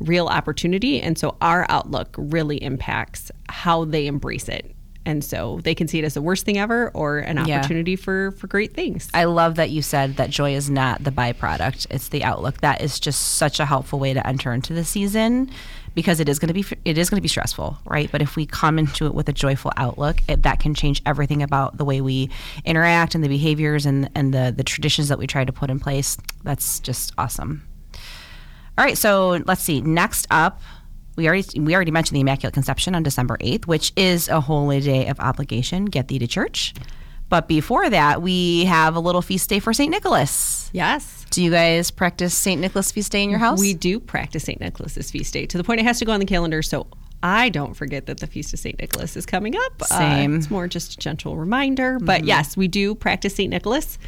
real 0.00 0.26
opportunity. 0.26 1.00
And 1.00 1.18
so 1.18 1.36
our 1.40 1.66
outlook 1.68 2.14
really 2.18 2.62
impacts 2.62 3.30
how 3.48 3.84
they 3.84 4.06
embrace 4.06 4.48
it. 4.48 4.74
And 5.08 5.24
so 5.24 5.58
they 5.64 5.74
can 5.74 5.88
see 5.88 5.98
it 5.98 6.04
as 6.04 6.12
the 6.12 6.20
worst 6.20 6.44
thing 6.44 6.58
ever 6.58 6.90
or 6.92 7.18
an 7.20 7.38
Yeah. 7.46 7.58
opportunity 7.60 7.96
for, 7.96 8.32
for 8.32 8.46
great 8.46 8.74
things. 8.74 9.08
I 9.14 9.24
love 9.24 9.54
that 9.54 9.70
you 9.70 9.80
said 9.80 10.16
that 10.16 10.28
joy 10.28 10.54
is 10.54 10.68
not 10.68 11.02
the 11.02 11.10
byproduct; 11.10 11.86
it's 11.90 12.08
the 12.08 12.22
outlook. 12.24 12.60
That 12.60 12.82
is 12.82 13.00
just 13.00 13.36
such 13.38 13.58
a 13.58 13.64
helpful 13.64 13.98
way 13.98 14.12
to 14.12 14.24
enter 14.26 14.52
into 14.52 14.74
the 14.74 14.84
season 14.84 15.50
because 15.94 16.20
it 16.20 16.28
is 16.28 16.38
going 16.38 16.48
to 16.48 16.54
be 16.54 16.64
it 16.84 16.98
is 16.98 17.08
going 17.08 17.16
to 17.16 17.22
be 17.22 17.28
stressful, 17.28 17.78
right? 17.86 18.10
But 18.12 18.20
if 18.20 18.36
we 18.36 18.44
come 18.44 18.78
into 18.78 19.06
it 19.06 19.14
with 19.14 19.28
a 19.30 19.32
joyful 19.32 19.72
outlook, 19.78 20.18
it, 20.28 20.42
that 20.42 20.60
can 20.60 20.74
change 20.74 21.00
everything 21.06 21.42
about 21.42 21.78
the 21.78 21.86
way 21.86 22.02
we 22.02 22.28
interact 22.66 23.14
and 23.14 23.24
the 23.24 23.28
behaviors 23.28 23.86
and 23.86 24.10
and 24.14 24.34
the 24.34 24.52
the 24.54 24.62
traditions 24.62 25.08
that 25.08 25.18
we 25.18 25.26
try 25.26 25.44
to 25.46 25.52
put 25.52 25.70
in 25.70 25.80
place. 25.80 26.18
That's 26.44 26.80
just 26.80 27.12
awesome. 27.16 27.62
All 28.76 28.84
right, 28.84 28.96
so 28.96 29.42
let's 29.46 29.62
see. 29.62 29.80
Next 29.80 30.26
up, 30.30 30.60
we 31.18 31.26
already 31.26 31.60
we 31.60 31.74
already 31.74 31.90
mentioned 31.90 32.16
the 32.16 32.20
Immaculate 32.20 32.54
Conception 32.54 32.94
on 32.94 33.02
December 33.02 33.36
eighth, 33.40 33.66
which 33.66 33.92
is 33.96 34.28
a 34.28 34.40
holy 34.40 34.80
day 34.80 35.08
of 35.08 35.18
obligation. 35.20 35.84
Get 35.84 36.08
thee 36.08 36.20
to 36.20 36.26
church. 36.26 36.72
But 37.28 37.46
before 37.48 37.90
that, 37.90 38.22
we 38.22 38.64
have 38.64 38.96
a 38.96 39.00
little 39.00 39.20
feast 39.20 39.50
day 39.50 39.58
for 39.58 39.74
Saint 39.74 39.90
Nicholas. 39.90 40.70
yes. 40.72 41.26
Do 41.30 41.42
you 41.42 41.50
guys 41.50 41.90
practice 41.90 42.34
Saint 42.34 42.58
Nicholas 42.60 42.90
feast 42.90 43.12
day 43.12 43.22
in 43.22 43.28
your 43.28 43.38
house? 43.38 43.60
We 43.60 43.74
do 43.74 44.00
practice 44.00 44.44
St. 44.44 44.58
Nicholas's 44.60 45.10
feast 45.10 45.34
day 45.34 45.44
to 45.44 45.58
the 45.58 45.64
point 45.64 45.78
it 45.80 45.84
has 45.84 45.98
to 45.98 46.06
go 46.06 46.12
on 46.12 46.20
the 46.20 46.26
calendar 46.26 46.62
so 46.62 46.86
I 47.22 47.48
don't 47.50 47.74
forget 47.74 48.06
that 48.06 48.20
the 48.20 48.26
Feast 48.26 48.54
of 48.54 48.60
St. 48.60 48.78
Nicholas 48.78 49.16
is 49.16 49.26
coming 49.26 49.56
up. 49.56 49.82
Uh, 49.82 49.84
Same. 49.86 50.36
it's 50.36 50.50
more 50.50 50.68
just 50.68 50.94
a 50.94 50.96
gentle 50.98 51.36
reminder. 51.36 51.98
But 51.98 52.24
yes, 52.24 52.56
we 52.56 52.68
do 52.68 52.94
practice 52.94 53.34
St. 53.34 53.50
Nicholas. 53.50 53.98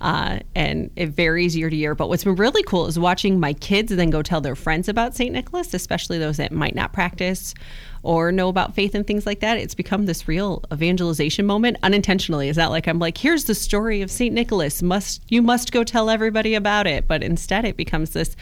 Uh, 0.00 0.40
and 0.54 0.90
it 0.96 1.08
varies 1.08 1.56
year 1.56 1.70
to 1.70 1.76
year. 1.76 1.94
But 1.94 2.08
what's 2.08 2.24
been 2.24 2.34
really 2.34 2.62
cool 2.64 2.86
is 2.86 2.98
watching 2.98 3.40
my 3.40 3.54
kids 3.54 3.94
then 3.94 4.10
go 4.10 4.22
tell 4.22 4.40
their 4.40 4.56
friends 4.56 4.88
about 4.88 5.16
St. 5.16 5.32
Nicholas, 5.32 5.72
especially 5.72 6.18
those 6.18 6.36
that 6.36 6.52
might 6.52 6.74
not 6.74 6.92
practice 6.92 7.54
or 8.02 8.30
know 8.30 8.48
about 8.48 8.74
faith 8.74 8.94
and 8.94 9.06
things 9.06 9.26
like 9.26 9.40
that. 9.40 9.58
It's 9.58 9.74
become 9.74 10.06
this 10.06 10.28
real 10.28 10.62
evangelization 10.72 11.44
moment 11.44 11.78
unintentionally. 11.82 12.48
Is 12.48 12.56
that 12.56 12.70
like 12.70 12.86
I'm 12.86 12.98
like, 12.98 13.18
here's 13.18 13.44
the 13.44 13.54
story 13.54 14.00
of 14.02 14.10
St. 14.10 14.32
Nicholas. 14.34 14.82
Must 14.82 15.22
you 15.28 15.42
must 15.42 15.72
go 15.72 15.82
tell 15.82 16.08
everybody 16.08 16.54
about 16.54 16.86
it. 16.86 17.08
But 17.08 17.22
instead 17.22 17.64
it 17.64 17.76
becomes 17.76 18.10
this 18.10 18.36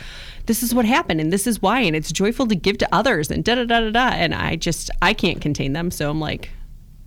this 0.46 0.62
is 0.62 0.74
what 0.74 0.84
happened 0.84 1.20
and 1.20 1.32
this 1.32 1.46
is 1.46 1.62
why 1.62 1.80
and 1.80 1.96
it's 1.96 2.12
joyful 2.12 2.46
to 2.48 2.54
give 2.54 2.76
to 2.78 2.88
others 2.94 3.30
and 3.30 3.42
da 3.42 3.54
da 3.54 3.64
da 3.64 3.80
da 3.80 3.90
da. 3.90 4.08
And 4.08 4.34
I 4.34 4.56
just 4.56 4.90
I 5.00 5.14
can't 5.14 5.40
contain 5.40 5.72
them. 5.72 5.90
So 5.90 6.10
I'm 6.10 6.20
like, 6.20 6.50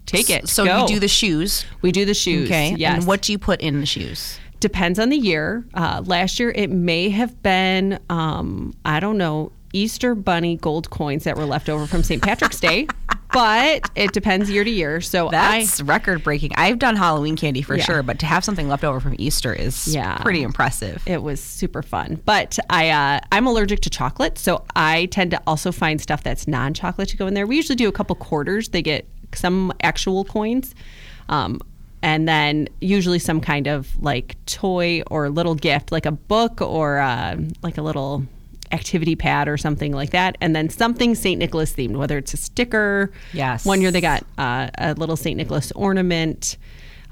take 0.08 0.30
it. 0.30 0.50
so 0.50 0.66
go. 0.66 0.82
you 0.82 0.88
do 0.88 1.00
the 1.00 1.08
shoes. 1.08 1.66
we 1.82 1.92
do 1.92 2.06
the 2.06 2.14
shoes. 2.16 2.48
Okay. 2.50 2.74
Yes. 2.78 2.98
And 2.98 3.08
what 3.08 3.22
do 3.22 3.32
you 3.32 3.38
put 3.38 3.62
in 3.62 3.80
the 3.80 3.86
shoes? 3.86 4.40
depends 4.60 4.98
on 4.98 5.10
the 5.10 5.18
year. 5.18 5.64
Uh, 5.76 6.02
last 6.08 6.40
year, 6.40 6.50
it 6.50 6.72
may 6.72 7.10
have 7.10 7.44
been, 7.44 8.00
um, 8.10 8.74
I 8.84 9.00
don't 9.00 9.20
know, 9.20 9.52
Easter 9.72 10.16
bunny 10.16 10.56
gold 10.58 10.90
coins 10.90 11.26
that 11.26 11.38
were 11.38 11.46
left 11.46 11.70
over 11.70 11.86
from 11.86 12.02
St. 12.02 12.24
Patrick's 12.24 12.60
Day, 12.60 12.88
but 13.34 13.88
it 13.96 14.14
depends 14.14 14.50
year 14.50 14.64
to 14.64 14.70
year. 14.70 15.00
So 15.00 15.30
That's 15.30 15.80
record 15.82 16.24
breaking. 16.24 16.54
I've 16.56 16.80
done 16.80 16.96
Halloween 16.96 17.36
candy 17.36 17.62
for 17.62 17.76
Yeah. 17.76 17.84
sure, 17.84 18.02
but 18.02 18.18
to 18.20 18.26
have 18.26 18.44
something 18.44 18.68
left 18.68 18.84
over 18.84 19.00
from 19.00 19.14
Easter 19.20 19.54
is 19.54 19.94
Yeah. 19.94 20.18
pretty 20.20 20.42
impressive. 20.42 21.04
it 21.06 21.22
was 21.22 21.40
super 21.44 21.84
fun. 21.84 22.20
But 22.26 22.58
I, 22.70 22.90
uh, 22.90 23.20
I'm 23.32 23.46
allergic 23.46 23.82
to 23.82 23.92
chocolate, 23.92 24.40
so 24.40 24.64
I 24.76 25.06
tend 25.08 25.30
to 25.32 25.42
also 25.46 25.72
find 25.72 26.02
stuff 26.02 26.24
that's 26.24 26.48
non-chocolate 26.48 27.10
to 27.10 27.18
go 27.18 27.28
in 27.28 27.36
there. 27.36 27.46
We 27.46 27.58
usually 27.58 27.76
do 27.76 27.90
a 27.90 27.92
couple 27.92 28.16
quarters. 28.16 28.70
They 28.70 28.82
get 28.82 29.08
some 29.34 29.74
actual 29.82 30.24
coins. 30.24 30.74
Um, 31.30 31.60
and 32.02 32.28
then 32.28 32.68
usually 32.80 33.20
some 33.20 33.42
kind 33.42 33.68
of 33.68 34.02
like 34.02 34.36
toy 34.46 35.02
or 35.10 35.30
little 35.30 35.56
gift, 35.56 35.92
like 35.92 36.06
a 36.06 36.12
book 36.12 36.62
or 36.62 37.00
uh, 37.00 37.38
like 37.64 37.78
a 37.78 37.82
little 37.82 38.24
activity 38.72 39.16
pad 39.16 39.48
or 39.48 39.58
something 39.58 39.94
like 39.94 40.12
that. 40.12 40.38
And 40.42 40.56
then 40.56 40.70
something 40.70 41.16
St. 41.16 41.40
Nicholas 41.40 41.74
themed, 41.74 41.98
whether 41.98 42.18
it's 42.18 42.34
a 42.34 42.38
sticker. 42.38 43.12
Yes. 43.34 43.66
One 43.66 43.82
year 43.82 43.92
they 43.92 44.02
got 44.02 44.24
uh, 44.38 44.70
a 44.78 44.94
little 44.94 45.16
St. 45.16 45.38
Nicholas 45.38 45.72
ornament. 45.72 46.58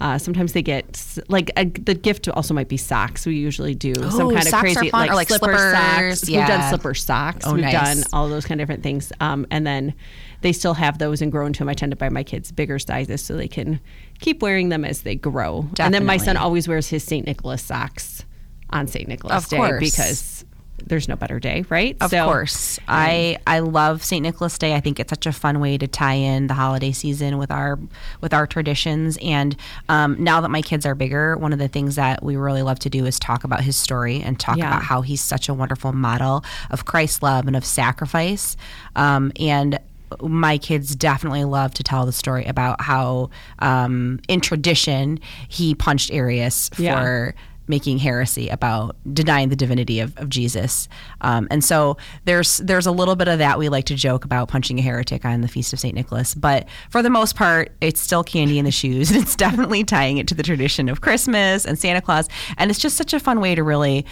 Uh, 0.02 0.18
sometimes 0.18 0.52
they 0.52 0.62
get 0.62 1.18
like 1.30 1.52
a, 1.56 1.66
the 1.66 1.94
gift 1.96 2.28
also 2.28 2.54
might 2.54 2.68
be 2.68 2.76
socks. 2.76 3.26
We 3.26 3.38
usually 3.38 3.74
do 3.74 3.96
some 3.96 4.30
kind 4.34 4.46
of 4.46 4.54
crazy 4.54 4.90
like, 4.92 5.12
like 5.12 5.30
slipper 5.30 5.46
slippers, 5.46 6.20
socks. 6.20 6.28
We've 6.28 6.36
done 6.36 6.60
yeah. 6.60 6.70
slipper 6.70 6.94
socks. 6.94 7.46
Oh, 7.48 7.54
We've 7.54 7.64
nice. 7.64 7.74
done 7.74 8.04
all 8.12 8.28
those 8.28 8.46
kind 8.46 8.60
of 8.60 8.68
different 8.68 8.84
things. 8.84 9.14
Um, 9.22 9.48
and 9.52 9.66
then 9.66 9.94
they 10.42 10.52
still 10.54 10.74
have 10.76 10.98
those 10.98 11.22
and 11.22 11.32
grow 11.32 11.46
into 11.46 11.60
them. 11.60 11.70
I 11.70 11.74
tend 11.74 11.92
to 11.92 11.96
buy 11.96 12.10
my 12.10 12.24
kids 12.24 12.52
bigger 12.52 12.80
sizes 12.80 13.22
so 13.24 13.36
they 13.36 13.48
can 13.48 13.80
keep 14.20 14.42
wearing 14.42 14.70
them 14.70 14.86
as 14.86 15.02
they 15.02 15.16
grow. 15.16 15.68
And 15.80 15.94
then 15.94 16.06
my 16.06 16.18
son 16.18 16.38
always 16.38 16.68
wears 16.68 16.88
his 16.88 17.04
St. 17.04 17.26
Nicholas 17.26 17.62
socks 17.64 18.26
on 18.72 18.88
St. 18.88 19.08
Nicholas 19.08 19.44
Of 19.46 19.50
Day 19.50 19.58
course. 19.58 19.80
because 19.80 20.46
there's 20.88 21.08
no 21.08 21.16
better 21.16 21.40
day, 21.40 21.64
right? 21.70 21.96
Of 22.02 22.12
course. 22.12 22.80
I 22.88 23.38
I 23.48 23.60
love 23.60 24.04
St. 24.04 24.22
Nicholas 24.22 24.58
Day. 24.58 24.76
I 24.76 24.82
think 24.82 25.00
it's 25.00 25.10
such 25.10 25.26
a 25.26 25.32
fun 25.32 25.62
way 25.62 25.78
to 25.78 25.88
tie 25.88 26.14
in 26.16 26.48
the 26.48 26.54
holiday 26.54 26.92
season 26.92 27.38
with 27.38 27.50
our 27.50 27.80
with 28.20 28.34
our 28.34 28.46
traditions. 28.46 29.18
And 29.22 29.56
um, 29.88 30.22
now 30.22 30.42
that 30.42 30.50
my 30.50 30.62
kids 30.62 30.86
are 30.86 30.94
bigger, 30.94 31.38
one 31.38 31.54
of 31.54 31.60
the 31.60 31.70
things 31.70 31.96
that 31.96 32.22
we 32.24 32.36
really 32.36 32.62
love 32.62 32.80
to 32.80 32.90
do 32.90 33.06
is 33.06 33.18
talk 33.20 33.46
about 33.46 33.62
his 33.62 33.78
story 33.78 34.22
and 34.22 34.38
talk 34.38 34.58
Yeah. 34.58 34.68
about 34.68 34.84
how 34.84 35.02
he's 35.02 35.22
such 35.22 35.48
a 35.48 35.54
wonderful 35.54 35.94
model 35.94 36.44
of 36.70 36.84
Christ's 36.86 37.24
love 37.24 37.48
and 37.48 37.56
of 37.56 37.64
sacrifice. 37.66 38.58
Um, 38.98 39.32
and 39.40 39.80
my 40.22 40.58
kids 40.58 40.96
definitely 40.96 41.44
love 41.46 41.74
to 41.76 41.84
tell 41.84 42.06
the 42.06 42.12
story 42.14 42.46
about 42.46 42.82
how 42.82 43.30
um, 43.60 44.20
in 44.28 44.42
tradition 44.42 45.20
he 45.48 45.76
punched 45.76 46.12
Arius 46.12 46.70
for 46.70 46.82
Yeah. 46.82 47.32
making 47.68 47.98
heresy 47.98 48.48
about 48.50 48.96
denying 49.12 49.50
the 49.50 49.56
divinity 49.56 50.00
of, 50.00 50.16
of 50.18 50.30
Jesus. 50.30 50.88
Um, 51.22 51.48
and 51.50 51.64
so 51.64 51.98
there's 52.26 52.58
there's 52.60 52.86
a 52.86 52.92
little 52.92 53.16
bit 53.16 53.28
of 53.28 53.40
that 53.40 53.58
we 53.58 53.70
like 53.70 53.86
to 53.86 53.96
joke 53.96 54.24
about 54.24 54.50
punching 54.50 54.78
a 54.78 54.84
heretic 54.84 55.26
on 55.26 55.42
the 55.42 55.48
feast 55.48 55.74
of 55.74 55.80
St. 55.80 55.96
Nicholas, 55.96 56.36
but 56.36 56.68
for 56.92 57.02
the 57.02 57.10
most 57.10 57.36
part, 57.36 57.72
it's 57.82 58.00
still 58.00 58.24
candy 58.24 58.60
in 58.60 58.66
the 58.66 58.72
shoes, 58.72 59.10
and 59.10 59.20
it's 59.24 59.36
definitely 59.36 59.84
tying 59.84 60.18
it 60.20 60.28
to 60.28 60.36
the 60.36 60.44
tradition 60.44 60.90
of 60.90 61.02
Christmas 61.02 61.66
and 61.66 61.80
Santa 61.80 62.02
Claus, 62.02 62.30
and 62.58 62.70
it's 62.70 62.80
just 62.80 62.98
such 62.98 63.14
a 63.14 63.20
fun 63.20 63.40
way 63.40 63.56
to 63.56 63.64
really. 63.64 64.06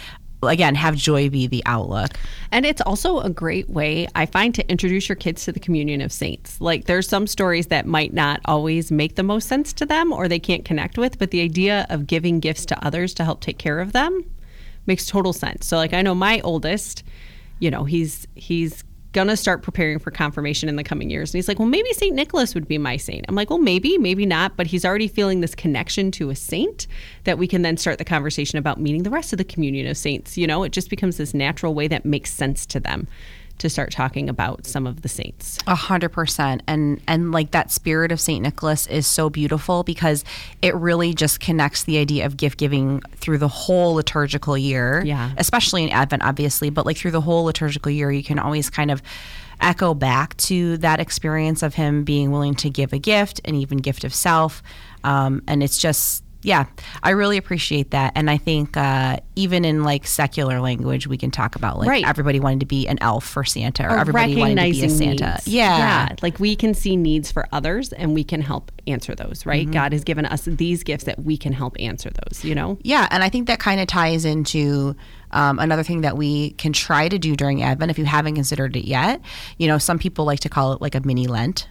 Again, 0.48 0.74
have 0.74 0.96
joy 0.96 1.28
be 1.30 1.46
the 1.46 1.62
outlook. 1.66 2.10
And 2.50 2.64
it's 2.64 2.80
also 2.80 3.20
a 3.20 3.30
great 3.30 3.68
way, 3.68 4.06
I 4.14 4.26
find, 4.26 4.54
to 4.54 4.68
introduce 4.70 5.08
your 5.08 5.16
kids 5.16 5.44
to 5.44 5.52
the 5.52 5.60
communion 5.60 6.00
of 6.00 6.12
saints. 6.12 6.60
Like, 6.60 6.84
there's 6.84 7.08
some 7.08 7.26
stories 7.26 7.68
that 7.68 7.86
might 7.86 8.12
not 8.12 8.40
always 8.44 8.90
make 8.90 9.16
the 9.16 9.22
most 9.22 9.48
sense 9.48 9.72
to 9.74 9.86
them 9.86 10.12
or 10.12 10.28
they 10.28 10.38
can't 10.38 10.64
connect 10.64 10.98
with, 10.98 11.18
but 11.18 11.30
the 11.30 11.40
idea 11.40 11.86
of 11.90 12.06
giving 12.06 12.40
gifts 12.40 12.66
to 12.66 12.86
others 12.86 13.14
to 13.14 13.24
help 13.24 13.40
take 13.40 13.58
care 13.58 13.80
of 13.80 13.92
them 13.92 14.24
makes 14.86 15.06
total 15.06 15.32
sense. 15.32 15.66
So, 15.66 15.76
like, 15.76 15.92
I 15.92 16.02
know 16.02 16.14
my 16.14 16.40
oldest, 16.40 17.02
you 17.58 17.70
know, 17.70 17.84
he's, 17.84 18.26
he's, 18.34 18.84
gonna 19.14 19.36
start 19.36 19.62
preparing 19.62 19.98
for 19.98 20.10
confirmation 20.10 20.68
in 20.68 20.76
the 20.76 20.84
coming 20.84 21.08
years. 21.08 21.32
And 21.32 21.38
he's 21.38 21.48
like 21.48 21.58
well 21.58 21.68
maybe 21.68 21.90
saint 21.94 22.14
nicholas 22.14 22.54
would 22.54 22.68
be 22.68 22.76
my 22.76 22.98
saint. 22.98 23.24
I'm 23.28 23.34
like 23.34 23.48
well 23.48 23.58
maybe 23.58 23.96
maybe 23.96 24.26
not 24.26 24.56
but 24.56 24.66
he's 24.66 24.84
already 24.84 25.08
feeling 25.08 25.40
this 25.40 25.54
connection 25.54 26.10
to 26.12 26.28
a 26.28 26.36
saint 26.36 26.86
that 27.22 27.38
we 27.38 27.46
can 27.46 27.62
then 27.62 27.78
start 27.78 27.96
the 27.96 28.04
conversation 28.04 28.58
about 28.58 28.78
meeting 28.78 29.04
the 29.04 29.10
rest 29.10 29.32
of 29.32 29.38
the 29.38 29.44
communion 29.44 29.86
of 29.86 29.96
saints. 29.96 30.36
You 30.36 30.46
know 30.46 30.64
it 30.64 30.72
just 30.72 30.90
becomes 30.90 31.16
this 31.16 31.32
natural 31.32 31.72
way 31.72 31.88
that 31.88 32.04
makes 32.04 32.30
sense 32.30 32.66
to 32.66 32.80
them 32.80 33.08
to 33.58 33.70
start 33.70 33.92
talking 33.92 34.28
about 34.28 34.66
some 34.66 34.86
of 34.86 35.02
the 35.02 35.08
saints 35.08 35.58
A 35.66 35.74
hundred 35.74 36.10
percent, 36.10 36.62
and 36.66 37.00
and 37.06 37.32
like 37.32 37.52
that 37.52 37.70
spirit 37.70 38.12
of 38.12 38.20
Saint 38.20 38.42
Nicholas 38.42 38.86
is 38.86 39.06
so 39.06 39.30
beautiful 39.30 39.82
because 39.84 40.24
it 40.62 40.74
really 40.74 41.14
just 41.14 41.40
connects 41.40 41.84
the 41.84 41.98
idea 41.98 42.26
of 42.26 42.36
gift 42.36 42.58
giving 42.58 43.00
through 43.16 43.38
the 43.38 43.48
whole 43.48 43.94
liturgical 43.94 44.58
year. 44.58 45.02
Yeah. 45.04 45.30
especially 45.36 45.84
in 45.84 45.90
Advent, 45.90 46.22
obviously, 46.24 46.70
but 46.70 46.84
like 46.86 46.96
through 46.96 47.12
the 47.12 47.20
whole 47.20 47.44
liturgical 47.44 47.90
year, 47.92 48.10
you 48.10 48.24
can 48.24 48.38
always 48.38 48.70
kind 48.70 48.90
of 48.90 49.02
echo 49.60 49.94
back 49.94 50.36
to 50.36 50.76
that 50.78 50.98
experience 50.98 51.62
of 51.62 51.74
him 51.74 52.02
being 52.02 52.32
willing 52.32 52.54
to 52.56 52.68
give 52.68 52.92
a 52.92 52.98
gift 52.98 53.40
and 53.44 53.54
even 53.56 53.78
gift 53.78 54.02
of 54.04 54.12
self, 54.12 54.62
um, 55.04 55.42
and 55.46 55.62
it's 55.62 55.78
just 55.78 56.23
yeah, 56.44 56.66
I 57.02 57.10
really 57.10 57.36
appreciate 57.36 57.90
that, 57.92 58.12
and 58.14 58.30
I 58.30 58.36
think 58.36 58.76
uh, 58.76 59.16
even 59.34 59.64
in 59.64 59.82
like 59.82 60.06
secular 60.06 60.60
language, 60.60 61.06
we 61.06 61.16
can 61.16 61.30
talk 61.30 61.56
about 61.56 61.78
like 61.78 61.88
Right. 61.88 62.06
everybody 62.06 62.38
wanting 62.40 62.60
to 62.60 62.66
be 62.66 62.86
an 62.86 62.98
elf 63.00 63.24
for 63.24 63.44
Santa 63.44 63.84
or, 63.86 63.90
Or 63.96 63.98
everybody 63.98 64.36
wanting 64.36 64.56
to 64.56 64.62
be 64.70 64.84
a 64.84 64.90
Santa. 64.90 65.30
needs. 65.32 65.48
Yeah. 65.48 66.14
like 66.22 66.38
we 66.38 66.54
can 66.54 66.74
see 66.74 66.96
needs 66.96 67.32
for 67.32 67.46
others 67.52 67.92
and 67.92 68.14
we 68.14 68.22
can 68.24 68.40
help 68.42 68.70
answer 68.86 69.14
those 69.14 69.40
Mm-hmm. 69.40 69.48
right 69.48 69.70
god 69.70 69.92
has 69.92 70.04
given 70.04 70.26
us 70.26 70.44
these 70.44 70.82
gifts 70.82 71.04
that 71.04 71.18
we 71.24 71.36
can 71.36 71.52
help 71.52 71.76
answer 71.80 72.10
those 72.10 72.44
you 72.44 72.54
know 72.54 72.78
Yeah, 72.82 73.08
and 73.10 73.24
I 73.24 73.28
think 73.30 73.46
that 73.48 73.58
kind 73.58 73.80
of 73.80 73.86
ties 73.86 74.24
into 74.24 74.94
um, 75.30 75.58
another 75.58 75.82
thing 75.82 76.02
that 76.02 76.16
we 76.16 76.50
can 76.52 76.72
try 76.72 77.08
to 77.08 77.18
do 77.18 77.34
during 77.34 77.62
Advent 77.62 77.90
if 77.90 77.98
you 77.98 78.04
haven't 78.04 78.34
considered 78.36 78.76
it 78.76 78.86
yet. 78.86 79.20
You 79.58 79.66
know, 79.66 79.78
some 79.78 79.98
people 79.98 80.24
like 80.24 80.40
to 80.40 80.48
call 80.48 80.74
it 80.74 80.80
like 80.80 80.94
a 80.94 81.00
mini 81.00 81.26
Lent. 81.26 81.66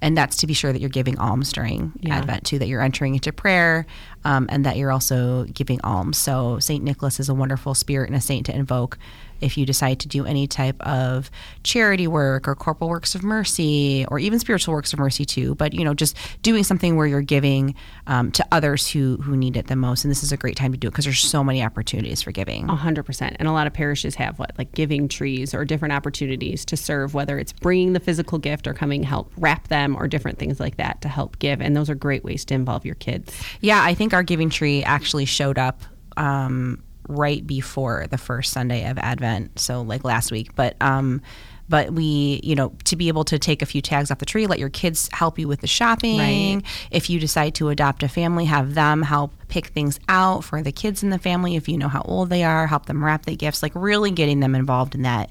And 0.00 0.16
that's 0.16 0.36
to 0.38 0.46
be 0.46 0.52
sure 0.52 0.72
that 0.72 0.80
you're 0.80 0.90
giving 0.90 1.18
alms 1.18 1.52
during 1.52 1.92
Yeah. 2.00 2.18
Advent 2.18 2.44
too, 2.44 2.58
that 2.58 2.68
you're 2.68 2.82
entering 2.82 3.14
into 3.14 3.32
prayer 3.32 3.86
um, 4.24 4.46
and 4.50 4.66
that 4.66 4.76
you're 4.76 4.92
also 4.92 5.44
giving 5.44 5.80
alms. 5.82 6.18
So 6.18 6.58
Saint 6.58 6.84
Nicholas 6.84 7.20
is 7.20 7.28
a 7.28 7.34
wonderful 7.34 7.74
spirit 7.74 8.08
and 8.08 8.16
a 8.16 8.20
saint 8.20 8.46
to 8.46 8.54
invoke 8.54 8.98
if 9.44 9.56
you 9.58 9.66
decide 9.66 10.00
to 10.00 10.08
do 10.08 10.24
any 10.24 10.46
type 10.46 10.80
of 10.86 11.30
charity 11.62 12.06
work 12.06 12.48
or 12.48 12.54
corporal 12.54 12.90
works 12.90 13.14
of 13.14 13.22
mercy 13.22 14.04
or 14.08 14.18
even 14.18 14.38
spiritual 14.38 14.74
works 14.74 14.92
of 14.92 14.98
mercy 14.98 15.24
too 15.24 15.54
but 15.54 15.74
you 15.74 15.84
know 15.84 15.94
just 15.94 16.16
doing 16.42 16.64
something 16.64 16.96
where 16.96 17.06
you're 17.06 17.20
giving 17.20 17.74
um, 18.06 18.30
to 18.32 18.46
others 18.52 18.88
who 18.88 19.16
who 19.18 19.36
need 19.36 19.56
it 19.56 19.66
the 19.66 19.76
most. 19.76 20.04
And 20.04 20.10
this 20.10 20.22
is 20.22 20.32
a 20.32 20.36
great 20.36 20.56
time 20.56 20.72
to 20.72 20.78
do 20.78 20.88
it 20.88 20.90
because 20.90 21.04
there's 21.04 21.20
so 21.20 21.42
many 21.42 21.62
opportunities 21.62 22.22
for 22.22 22.32
giving. 22.32 22.66
100% 22.66 23.36
and 23.38 23.48
a 23.48 23.52
lot 23.52 23.66
of 23.66 23.72
parishes 23.72 24.14
have 24.16 24.38
what 24.38 24.52
like 24.58 24.72
giving 24.72 25.08
trees 25.08 25.54
or 25.54 25.64
different 25.64 25.92
opportunities 25.92 26.64
to 26.66 26.76
serve 26.76 27.14
whether 27.14 27.38
it's 27.38 27.52
bringing 27.52 27.92
the 27.92 28.00
physical 28.00 28.38
gift 28.38 28.66
or 28.66 28.74
coming 28.74 29.02
help 29.02 29.32
wrap 29.36 29.68
them 29.68 29.96
or 29.96 30.08
different 30.08 30.38
things 30.38 30.60
like 30.60 30.76
that 30.76 31.00
to 31.02 31.08
help 31.08 31.38
give. 31.38 31.60
And 31.60 31.76
those 31.76 31.90
are 31.90 31.94
great 31.94 32.24
ways 32.24 32.44
to 32.46 32.54
involve 32.54 32.84
your 32.84 32.94
kids. 32.96 33.34
Yeah 33.60 33.82
i 33.82 33.94
think 33.94 34.12
our 34.14 34.22
giving 34.22 34.50
tree 34.50 34.82
actually 34.84 35.24
showed 35.24 35.58
up 35.58 35.82
um, 36.16 36.82
right 37.08 37.46
before 37.46 38.06
the 38.10 38.18
first 38.18 38.52
Sunday 38.52 38.88
of 38.88 38.98
Advent, 38.98 39.58
so 39.58 39.82
like 39.82 40.04
last 40.04 40.32
week. 40.32 40.54
But 40.54 40.76
um, 40.80 41.22
but 41.68 41.92
we, 41.92 42.40
you 42.42 42.54
know, 42.54 42.72
to 42.84 42.96
be 42.96 43.08
able 43.08 43.24
to 43.24 43.38
take 43.38 43.62
a 43.62 43.66
few 43.66 43.80
tags 43.80 44.10
off 44.10 44.18
the 44.18 44.26
tree, 44.26 44.46
let 44.46 44.58
your 44.58 44.68
kids 44.68 45.08
help 45.12 45.38
you 45.38 45.48
with 45.48 45.60
the 45.60 45.66
shopping. 45.66 46.18
Right. 46.18 46.62
If 46.90 47.08
you 47.08 47.18
decide 47.18 47.54
to 47.56 47.70
adopt 47.70 48.02
a 48.02 48.08
family, 48.08 48.44
have 48.44 48.74
them 48.74 49.02
help 49.02 49.32
pick 49.48 49.68
things 49.68 49.98
out 50.08 50.44
for 50.44 50.62
the 50.62 50.72
kids 50.72 51.02
in 51.02 51.10
the 51.10 51.18
family. 51.18 51.56
If 51.56 51.68
you 51.68 51.78
know 51.78 51.88
how 51.88 52.02
old 52.02 52.28
they 52.28 52.44
are, 52.44 52.66
help 52.66 52.86
them 52.86 53.02
wrap 53.02 53.24
the 53.24 53.34
gifts. 53.34 53.62
Like 53.62 53.72
really 53.74 54.10
getting 54.10 54.40
them 54.40 54.54
involved 54.54 54.94
in 54.94 55.02
that 55.02 55.30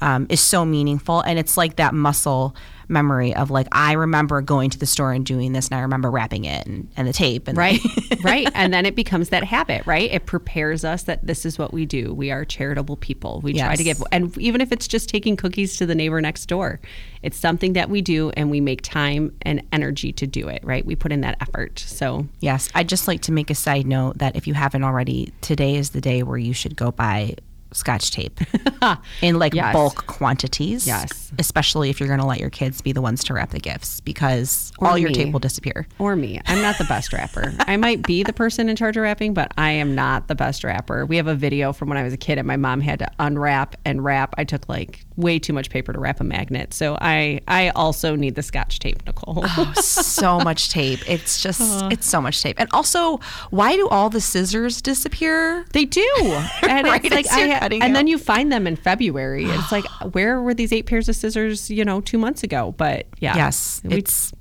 um, 0.00 0.26
is 0.30 0.40
so 0.40 0.64
meaningful, 0.64 1.20
and 1.20 1.38
it's 1.38 1.56
like 1.56 1.76
that 1.76 1.92
muscle 1.92 2.56
memory 2.88 3.34
of 3.34 3.50
like 3.50 3.68
I 3.72 3.92
remember 3.92 4.40
going 4.40 4.70
to 4.70 4.78
the 4.78 4.86
store 4.86 5.12
and 5.12 5.24
doing 5.24 5.52
this, 5.52 5.68
and 5.68 5.78
I 5.78 5.82
remember 5.82 6.10
wrapping 6.10 6.44
it 6.44 6.66
and, 6.66 6.88
and 6.96 7.08
the 7.08 7.12
tape. 7.12 7.48
And 7.48 7.56
right. 7.56 7.80
Right. 8.22 8.48
And 8.54 8.72
then 8.72 8.86
it 8.86 8.94
becomes 8.94 9.28
that 9.30 9.44
habit 9.44 9.84
right? 9.86 10.10
It 10.10 10.24
prepares 10.24 10.84
us 10.84 11.04
that 11.04 11.26
this 11.26 11.44
is 11.44 11.58
what 11.58 11.72
we 11.72 11.84
do. 11.84 12.14
We 12.14 12.30
are 12.30 12.44
charitable 12.44 12.96
people. 12.96 13.40
We 13.42 13.52
try 13.54 13.76
to 13.76 13.84
give 13.84 14.02
and 14.12 14.36
even 14.38 14.60
if 14.60 14.72
it's 14.72 14.88
just 14.88 15.08
taking 15.08 15.36
cookies 15.36 15.76
to 15.76 15.86
the 15.86 15.94
neighbor 15.94 16.20
next 16.20 16.46
door 16.46 16.80
it's 17.22 17.38
something 17.38 17.72
that 17.72 17.88
we 17.88 18.02
do 18.02 18.30
and 18.30 18.50
we 18.50 18.60
make 18.60 18.82
time 18.82 19.34
and 19.42 19.62
energy 19.72 20.12
to 20.12 20.26
do 20.26 20.48
it 20.48 20.62
right? 20.64 20.84
We 20.84 20.96
put 20.96 21.12
in 21.12 21.22
that 21.22 21.36
effort. 21.40 21.78
So 21.78 22.26
Yes, 22.40 22.70
I'd 22.74 22.88
just 22.88 23.08
like 23.08 23.22
to 23.22 23.32
make 23.32 23.50
a 23.50 23.54
side 23.54 23.86
note 23.86 24.18
that 24.18 24.36
if 24.36 24.46
you 24.46 24.54
haven't 24.54 24.84
already, 24.84 25.32
today 25.40 25.76
is 25.76 25.90
the 25.90 26.00
day 26.00 26.22
where 26.22 26.38
you 26.38 26.52
should 26.52 26.76
go 26.76 26.90
buy 26.90 27.34
scotch 27.74 28.10
tape 28.10 28.40
in 29.22 29.38
like 29.38 29.54
Yes. 29.54 29.72
bulk 29.72 30.06
quantities. 30.06 30.86
Yes. 30.86 31.30
Especially 31.38 31.90
if 31.90 32.00
you're 32.00 32.08
going 32.08 32.20
to 32.20 32.26
let 32.26 32.38
your 32.40 32.50
kids 32.50 32.80
be 32.80 32.92
the 32.92 33.00
ones 33.02 33.22
to 33.24 33.34
wrap 33.34 33.50
the 33.50 33.58
gifts 33.60 34.00
because 34.00 34.72
Or 34.78 34.88
all 34.88 34.98
your 34.98 35.10
tape 35.10 35.32
will 35.32 35.40
disappear. 35.40 35.86
or 35.98 36.16
me 36.16 36.40
i'm 36.46 36.62
not 36.62 36.78
the 36.78 36.84
best 36.84 37.12
wrapper. 37.12 37.52
i 37.60 37.76
might 37.76 38.06
be 38.06 38.22
the 38.22 38.32
person 38.32 38.68
in 38.68 38.76
charge 38.76 38.96
of 38.96 39.02
wrapping, 39.02 39.34
but 39.34 39.52
i 39.58 39.70
am 39.70 39.94
not 39.94 40.28
the 40.28 40.34
best 40.34 40.64
wrapper. 40.64 41.04
we 41.06 41.16
have 41.16 41.26
a 41.26 41.34
video 41.34 41.72
from 41.72 41.88
when 41.88 41.98
i 41.98 42.02
was 42.02 42.12
a 42.12 42.16
kid 42.16 42.38
and 42.38 42.46
my 42.46 42.56
mom 42.56 42.80
had 42.80 42.98
to 43.00 43.10
unwrap 43.18 43.76
and 43.84 44.04
wrap 44.04 44.34
i 44.38 44.44
took 44.44 44.68
like 44.68 45.04
way 45.16 45.38
too 45.38 45.52
much 45.52 45.70
paper 45.70 45.92
to 45.92 45.98
wrap 45.98 46.20
a 46.20 46.24
magnet 46.24 46.72
so 46.74 46.96
i 47.00 47.40
i 47.48 47.68
also 47.70 48.16
need 48.16 48.34
the 48.34 48.42
scotch 48.42 48.78
tape 48.78 49.04
nicole 49.06 49.44
Oh, 49.56 49.72
so 49.76 50.38
much 50.44 50.70
tape. 50.70 51.00
It's 51.08 51.42
just, 51.42 51.60
uh-huh. 51.60 51.88
it's 51.92 52.06
so 52.06 52.20
much 52.20 52.40
tape. 52.42 52.56
And 52.58 52.68
also, 52.72 53.18
why 53.50 53.76
do 53.76 53.88
all 53.88 54.08
the 54.10 54.20
scissors 54.20 54.80
disappear? 54.82 55.64
They 55.72 55.84
do, 55.84 56.06
and 56.62 56.86
Right, 56.86 57.04
it's 57.04 57.14
like 57.14 57.26
as 57.26 57.32
I, 57.32 57.63
cutting 57.64 57.82
and 57.82 57.90
out. 57.92 57.94
then 57.94 58.06
you 58.06 58.18
find 58.18 58.52
them 58.52 58.66
in 58.66 58.76
February. 58.76 59.44
It's 59.44 59.72
like 59.72 59.84
where 60.14 60.40
were 60.40 60.54
these 60.54 60.72
eight 60.72 60.86
pairs 60.86 61.08
of 61.08 61.16
scissors? 61.16 61.70
You 61.70 61.84
know, 61.84 62.00
two 62.00 62.18
months 62.18 62.42
ago. 62.42 62.72
But 62.76 63.06
yeah, 63.20 63.36
Yes, 63.36 63.80
it's 63.84 64.32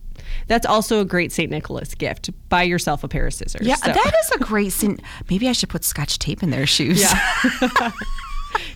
that's 0.48 0.66
also 0.66 1.00
a 1.00 1.06
great 1.06 1.32
Saint 1.32 1.52
Nicholas 1.52 1.94
gift. 1.96 2.30
Buy 2.50 2.64
yourself 2.64 3.04
a 3.04 3.08
pair 3.08 3.28
of 3.28 3.34
scissors. 3.34 3.66
yeah, 3.68 3.76
So- 3.76 3.94
that 3.94 4.14
is 4.24 4.32
a 4.32 4.40
great 4.44 4.72
scene. 4.74 5.00
Maybe 5.30 5.48
I 5.48 5.52
should 5.54 5.70
put 5.70 5.84
scotch 5.84 6.20
tape 6.20 6.42
in 6.44 6.50
their 6.50 6.66
shoes. 6.68 7.02
Yeah. 7.02 7.92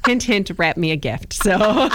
hint, 0.06 0.24
hint. 0.24 0.52
Wrap 0.58 0.78
me 0.78 0.92
a 0.92 0.96
gift. 0.96 1.34
So 1.34 1.90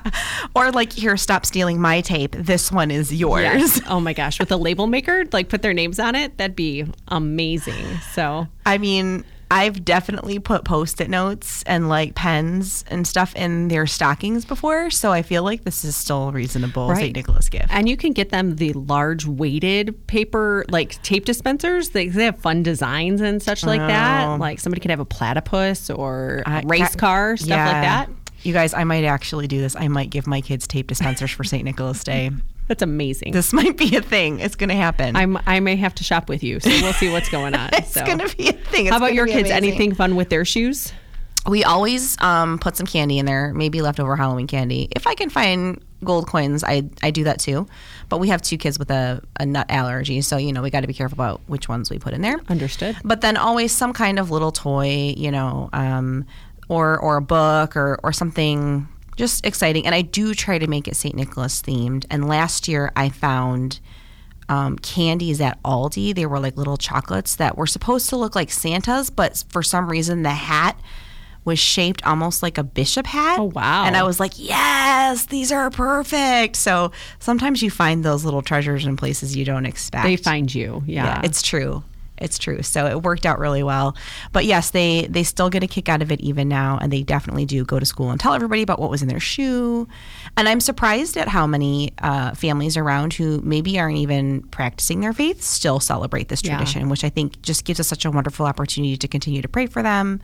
or 0.54 0.70
like, 0.72 0.92
here, 0.92 1.16
stop 1.16 1.44
stealing 1.46 1.80
my 1.80 2.00
tape. 2.00 2.32
This 2.38 2.70
one 2.70 2.90
is 2.90 3.12
yours. 3.12 3.42
yes. 3.42 3.80
Oh 3.88 4.00
my 4.00 4.12
gosh, 4.12 4.38
with 4.38 4.50
a 4.52 4.56
label 4.56 4.86
maker, 4.86 5.24
like 5.32 5.48
put 5.48 5.62
their 5.62 5.74
names 5.74 5.98
on 5.98 6.14
it. 6.14 6.36
That'd 6.38 6.56
be 6.56 6.84
amazing. 7.08 7.86
So 8.12 8.46
I 8.66 8.78
mean, 8.78 9.24
I've 9.50 9.84
definitely 9.84 10.38
put 10.38 10.64
post-it 10.64 11.08
notes 11.08 11.62
and 11.64 11.88
like 11.88 12.14
pens 12.14 12.84
and 12.88 13.06
stuff 13.06 13.34
in 13.34 13.68
their 13.68 13.86
stockings 13.86 14.44
before, 14.44 14.90
so 14.90 15.10
I 15.10 15.22
feel 15.22 15.42
like 15.42 15.64
this 15.64 15.84
is 15.84 15.96
still 15.96 16.32
reasonable 16.32 16.88
Right. 16.90 16.98
St. 16.98 17.16
Nicholas 17.16 17.48
gift. 17.48 17.66
And 17.70 17.88
you 17.88 17.96
can 17.96 18.12
get 18.12 18.28
them 18.28 18.56
the 18.56 18.72
large 18.74 19.24
weighted 19.26 20.06
paper, 20.06 20.64
like 20.68 21.00
tape 21.02 21.24
dispensers. 21.24 21.90
They, 21.90 22.08
they 22.08 22.24
have 22.24 22.38
fun 22.38 22.62
designs 22.62 23.20
and 23.20 23.42
such 23.42 23.64
like 23.64 23.80
Oh. 23.80 23.86
that. 23.86 24.38
Like 24.38 24.60
somebody 24.60 24.80
could 24.80 24.90
have 24.90 25.00
a 25.00 25.04
platypus 25.06 25.88
or 25.88 26.42
a 26.46 26.62
race 26.66 26.94
car, 26.94 27.36
stuff 27.36 27.48
yeah. 27.48 27.64
like 27.72 27.82
that. 27.82 28.10
You 28.42 28.52
guys, 28.52 28.74
I 28.74 28.84
might 28.84 29.04
actually 29.04 29.46
do 29.48 29.60
this. 29.60 29.74
I 29.74 29.88
might 29.88 30.10
give 30.10 30.26
my 30.26 30.40
kids 30.40 30.66
tape 30.66 30.86
dispensers 30.88 31.30
for 31.30 31.42
St. 31.42 31.64
Nicholas 31.64 32.04
Day. 32.04 32.30
That's 32.68 32.82
amazing. 32.82 33.32
This 33.32 33.52
might 33.54 33.76
be 33.76 33.96
a 33.96 34.02
thing. 34.02 34.40
It's 34.40 34.54
going 34.54 34.68
to 34.68 34.76
happen. 34.76 35.16
I'm, 35.16 35.38
I 35.46 35.60
may 35.60 35.76
have 35.76 35.94
to 35.96 36.04
shop 36.04 36.28
with 36.28 36.42
you, 36.44 36.60
so 36.60 36.70
we'll 36.70 36.92
see 36.92 37.10
what's 37.10 37.28
going 37.28 37.54
on. 37.54 37.70
it's 37.72 37.92
so. 37.92 38.04
going 38.04 38.18
to 38.18 38.36
be 38.36 38.48
a 38.48 38.52
thing. 38.52 38.86
It's 38.86 38.90
How 38.90 38.98
about 38.98 39.14
your 39.14 39.26
kids? 39.26 39.50
amazing. 39.50 39.56
Anything 39.56 39.94
fun 39.94 40.16
with 40.16 40.28
their 40.28 40.44
shoes? 40.44 40.92
We 41.46 41.64
always 41.64 42.20
um, 42.20 42.58
put 42.58 42.76
some 42.76 42.86
candy 42.86 43.18
in 43.18 43.24
there, 43.24 43.54
maybe 43.54 43.80
leftover 43.80 44.16
Halloween 44.16 44.46
candy. 44.46 44.88
If 44.90 45.06
I 45.06 45.14
can 45.14 45.30
find 45.30 45.82
gold 46.04 46.26
coins, 46.26 46.62
I 46.62 46.90
I 47.02 47.10
do 47.10 47.24
that 47.24 47.40
too. 47.40 47.66
But 48.10 48.18
we 48.18 48.28
have 48.28 48.42
two 48.42 48.58
kids 48.58 48.78
with 48.78 48.90
a, 48.90 49.22
a 49.40 49.46
nut 49.46 49.66
allergy, 49.70 50.20
so 50.20 50.36
you 50.36 50.52
know 50.52 50.60
we 50.60 50.68
got 50.68 50.80
to 50.80 50.86
be 50.86 50.92
careful 50.92 51.16
about 51.16 51.40
which 51.46 51.66
ones 51.68 51.90
we 51.90 51.98
put 51.98 52.12
in 52.12 52.20
there. 52.20 52.38
Understood. 52.48 52.96
But 53.02 53.22
then 53.22 53.38
always 53.38 53.72
some 53.72 53.94
kind 53.94 54.18
of 54.18 54.30
little 54.30 54.52
toy, 54.52 55.14
you 55.16 55.30
know, 55.30 55.70
um, 55.72 56.26
or 56.68 56.98
or 56.98 57.16
a 57.16 57.22
book 57.22 57.76
or 57.76 57.98
or 58.02 58.12
something 58.12 58.86
just 59.18 59.44
exciting. 59.44 59.84
And 59.84 59.94
I 59.94 60.02
do 60.02 60.32
try 60.32 60.58
to 60.58 60.66
make 60.66 60.88
it 60.88 60.96
St. 60.96 61.14
Nicholas 61.14 61.60
themed. 61.60 62.06
And 62.10 62.26
last 62.28 62.68
year 62.68 62.92
I 62.96 63.10
found 63.10 63.80
um, 64.48 64.78
candies 64.78 65.40
at 65.40 65.62
Aldi. 65.62 66.14
They 66.14 66.24
were 66.24 66.40
like 66.40 66.56
little 66.56 66.78
chocolates 66.78 67.36
that 67.36 67.58
were 67.58 67.66
supposed 67.66 68.08
to 68.10 68.16
look 68.16 68.34
like 68.34 68.50
Santa's, 68.50 69.10
but 69.10 69.44
for 69.50 69.62
some 69.62 69.90
reason 69.90 70.22
the 70.22 70.30
hat 70.30 70.80
was 71.44 71.58
shaped 71.58 72.06
almost 72.06 72.42
like 72.42 72.58
a 72.58 72.62
bishop 72.62 73.06
hat. 73.06 73.38
Oh, 73.40 73.44
wow. 73.44 73.84
And 73.84 73.96
I 73.96 74.02
was 74.04 74.20
like, 74.20 74.32
yes, 74.36 75.26
these 75.26 75.50
are 75.50 75.70
perfect. 75.70 76.56
So 76.56 76.92
sometimes 77.18 77.62
you 77.62 77.70
find 77.70 78.04
those 78.04 78.24
little 78.24 78.42
treasures 78.42 78.84
in 78.86 78.96
places 78.96 79.34
you 79.34 79.44
don't 79.44 79.66
expect. 79.66 80.04
They 80.04 80.16
find 80.16 80.54
you. 80.54 80.82
Yeah. 80.86 81.04
Yeah, 81.04 81.20
it's 81.24 81.42
true. 81.42 81.82
It's 82.20 82.38
true. 82.38 82.62
So 82.62 82.86
it 82.86 83.02
worked 83.02 83.24
out 83.26 83.38
really 83.38 83.62
well. 83.62 83.96
But 84.32 84.44
yes, 84.44 84.70
they 84.70 85.06
they 85.08 85.22
still 85.22 85.50
get 85.50 85.62
a 85.62 85.66
kick 85.66 85.88
out 85.88 86.02
of 86.02 86.10
it 86.12 86.20
even 86.20 86.48
now, 86.48 86.78
and 86.80 86.92
they 86.92 87.02
definitely 87.02 87.46
do 87.46 87.64
go 87.64 87.78
to 87.78 87.86
school 87.86 88.10
and 88.10 88.20
tell 88.20 88.34
everybody 88.34 88.62
about 88.62 88.78
what 88.78 88.90
was 88.90 89.02
in 89.02 89.08
their 89.08 89.20
shoe. 89.20 89.86
And 90.36 90.48
I'm 90.48 90.60
surprised 90.60 91.16
at 91.16 91.28
how 91.28 91.46
many 91.46 91.92
uh, 92.02 92.34
families 92.34 92.76
around 92.76 93.14
who 93.14 93.40
maybe 93.42 93.78
aren't 93.78 93.98
even 93.98 94.42
practicing 94.48 95.00
their 95.00 95.12
faith 95.12 95.42
still 95.42 95.80
celebrate 95.80 96.28
this 96.28 96.42
Yeah. 96.44 96.56
tradition, 96.56 96.88
which 96.88 97.04
I 97.04 97.08
think 97.10 97.40
just 97.42 97.64
gives 97.64 97.80
us 97.80 97.86
such 97.88 98.04
a 98.04 98.10
wonderful 98.10 98.46
opportunity 98.46 98.96
to 98.96 99.08
continue 99.08 99.42
to 99.42 99.48
pray 99.48 99.66
for 99.66 99.82
them, 99.82 100.20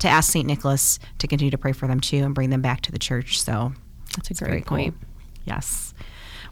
to 0.00 0.08
ask 0.08 0.32
Saint 0.32 0.46
Nicholas 0.46 0.98
to 1.18 1.26
continue 1.26 1.50
to 1.50 1.58
pray 1.58 1.72
for 1.72 1.86
them 1.86 2.00
too, 2.00 2.18
and 2.24 2.34
bring 2.34 2.50
them 2.50 2.62
back 2.62 2.80
to 2.82 2.92
the 2.92 2.98
church. 2.98 3.40
So 3.40 3.72
That's 4.16 4.30
a 4.40 4.44
great 4.44 4.66
cool. 4.66 4.76
point. 4.78 4.94
Yes. 5.44 5.85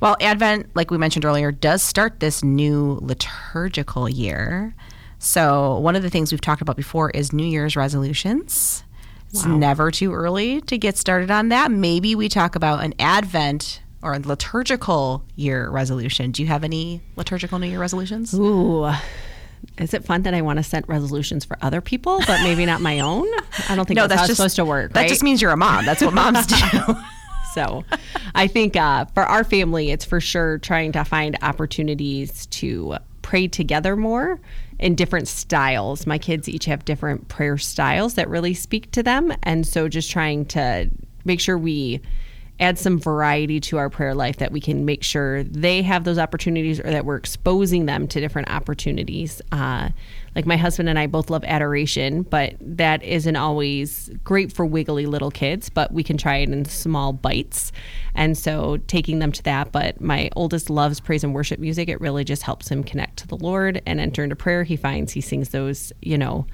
Well, 0.00 0.16
Advent, 0.20 0.70
like 0.74 0.90
we 0.90 0.98
mentioned 0.98 1.24
earlier, 1.24 1.52
does 1.52 1.82
start 1.82 2.20
this 2.20 2.42
new 2.42 2.98
liturgical 3.02 4.08
year. 4.08 4.74
So, 5.18 5.78
one 5.78 5.96
of 5.96 6.02
the 6.02 6.10
things 6.10 6.32
we've 6.32 6.40
talked 6.40 6.60
about 6.60 6.76
before 6.76 7.10
is 7.10 7.32
New 7.32 7.46
Year's 7.46 7.76
resolutions. 7.76 8.84
It's 9.30 9.44
never 9.44 9.90
too 9.90 10.12
early 10.12 10.60
to 10.60 10.78
get 10.78 10.96
started 10.96 11.28
on 11.28 11.48
that. 11.48 11.72
Maybe 11.72 12.14
we 12.14 12.28
talk 12.28 12.54
about 12.54 12.84
an 12.84 12.94
Advent 13.00 13.80
or 14.00 14.12
a 14.12 14.20
liturgical 14.20 15.24
year 15.34 15.68
resolution. 15.70 16.30
Do 16.30 16.42
you 16.42 16.48
have 16.48 16.62
any 16.62 17.00
liturgical 17.16 17.58
New 17.58 17.66
Year 17.66 17.80
resolutions? 17.80 18.32
Ooh. 18.34 18.88
Is 19.78 19.92
it 19.92 20.04
fun 20.04 20.22
that 20.22 20.34
I 20.34 20.42
want 20.42 20.58
to 20.58 20.62
set 20.62 20.86
resolutions 20.88 21.44
for 21.44 21.56
other 21.62 21.80
people, 21.80 22.20
but 22.26 22.42
maybe 22.42 22.64
not 22.64 22.80
my 22.80 23.00
own? 23.00 23.26
I 23.68 23.74
don't 23.74 23.86
think 23.86 23.96
no, 23.96 24.06
that's, 24.06 24.20
how 24.20 24.26
it's 24.26 24.36
supposed 24.36 24.56
to 24.56 24.64
work. 24.64 24.92
That 24.92 25.00
right? 25.00 25.08
just 25.08 25.22
means 25.24 25.42
you're 25.42 25.50
a 25.50 25.56
mom. 25.56 25.84
That's 25.84 26.02
what 26.02 26.14
moms 26.14 26.46
do. 26.70 26.80
So 27.54 27.84
I 28.34 28.46
think 28.46 28.76
uh, 28.76 29.06
for 29.06 29.22
our 29.22 29.44
family, 29.44 29.90
it's 29.90 30.04
for 30.04 30.20
sure 30.20 30.58
trying 30.58 30.92
to 30.92 31.04
find 31.04 31.38
opportunities 31.40 32.46
to 32.46 32.96
pray 33.22 33.48
together 33.48 33.96
more 33.96 34.40
in 34.78 34.94
different 34.94 35.28
styles. 35.28 36.06
My 36.06 36.18
kids 36.18 36.48
each 36.48 36.64
have 36.66 36.84
different 36.84 37.28
prayer 37.28 37.56
styles 37.56 38.14
that 38.14 38.28
really 38.28 38.54
speak 38.54 38.90
to 38.90 39.02
them. 39.02 39.32
And 39.44 39.66
so 39.66 39.88
just 39.88 40.10
trying 40.10 40.46
to 40.46 40.90
make 41.24 41.40
sure 41.40 41.56
we 41.56 42.00
add 42.60 42.78
some 42.78 42.98
variety 42.98 43.58
to 43.58 43.78
our 43.78 43.90
prayer 43.90 44.14
life 44.14 44.36
that 44.36 44.52
we 44.52 44.60
can 44.60 44.84
make 44.84 45.02
sure 45.02 45.42
they 45.42 45.82
have 45.82 46.04
those 46.04 46.18
opportunities 46.18 46.78
or 46.78 46.90
that 46.90 47.04
we're 47.04 47.16
exposing 47.16 47.86
them 47.86 48.06
to 48.06 48.20
different 48.20 48.48
opportunities. 48.48 49.42
Uh, 49.50 49.88
like 50.36 50.46
my 50.46 50.56
husband 50.56 50.88
and 50.88 50.98
I 50.98 51.06
both 51.06 51.30
love 51.30 51.44
adoration, 51.44 52.22
but 52.22 52.54
that 52.60 53.02
isn't 53.02 53.36
always 53.36 54.10
great 54.22 54.52
for 54.52 54.64
wiggly 54.64 55.06
little 55.06 55.30
kids, 55.30 55.68
but 55.68 55.92
we 55.92 56.02
can 56.02 56.16
try 56.16 56.38
it 56.38 56.48
in 56.48 56.64
small 56.64 57.12
bites. 57.12 57.72
And 58.14 58.38
so 58.38 58.78
taking 58.86 59.18
them 59.18 59.32
to 59.32 59.42
that. 59.44 59.72
But 59.72 60.00
my 60.00 60.30
oldest 60.36 60.70
loves 60.70 61.00
praise 61.00 61.24
and 61.24 61.34
worship 61.34 61.58
music. 61.58 61.88
It 61.88 62.00
really 62.00 62.24
just 62.24 62.42
helps 62.42 62.68
him 62.68 62.84
connect 62.84 63.16
to 63.18 63.28
the 63.28 63.36
Lord 63.36 63.82
and 63.86 64.00
enter 64.00 64.22
into 64.22 64.36
prayer. 64.36 64.62
He 64.62 64.76
finds 64.76 65.12
he 65.12 65.20
sings 65.20 65.50
those, 65.50 65.92
you 66.02 66.18
know, 66.18 66.46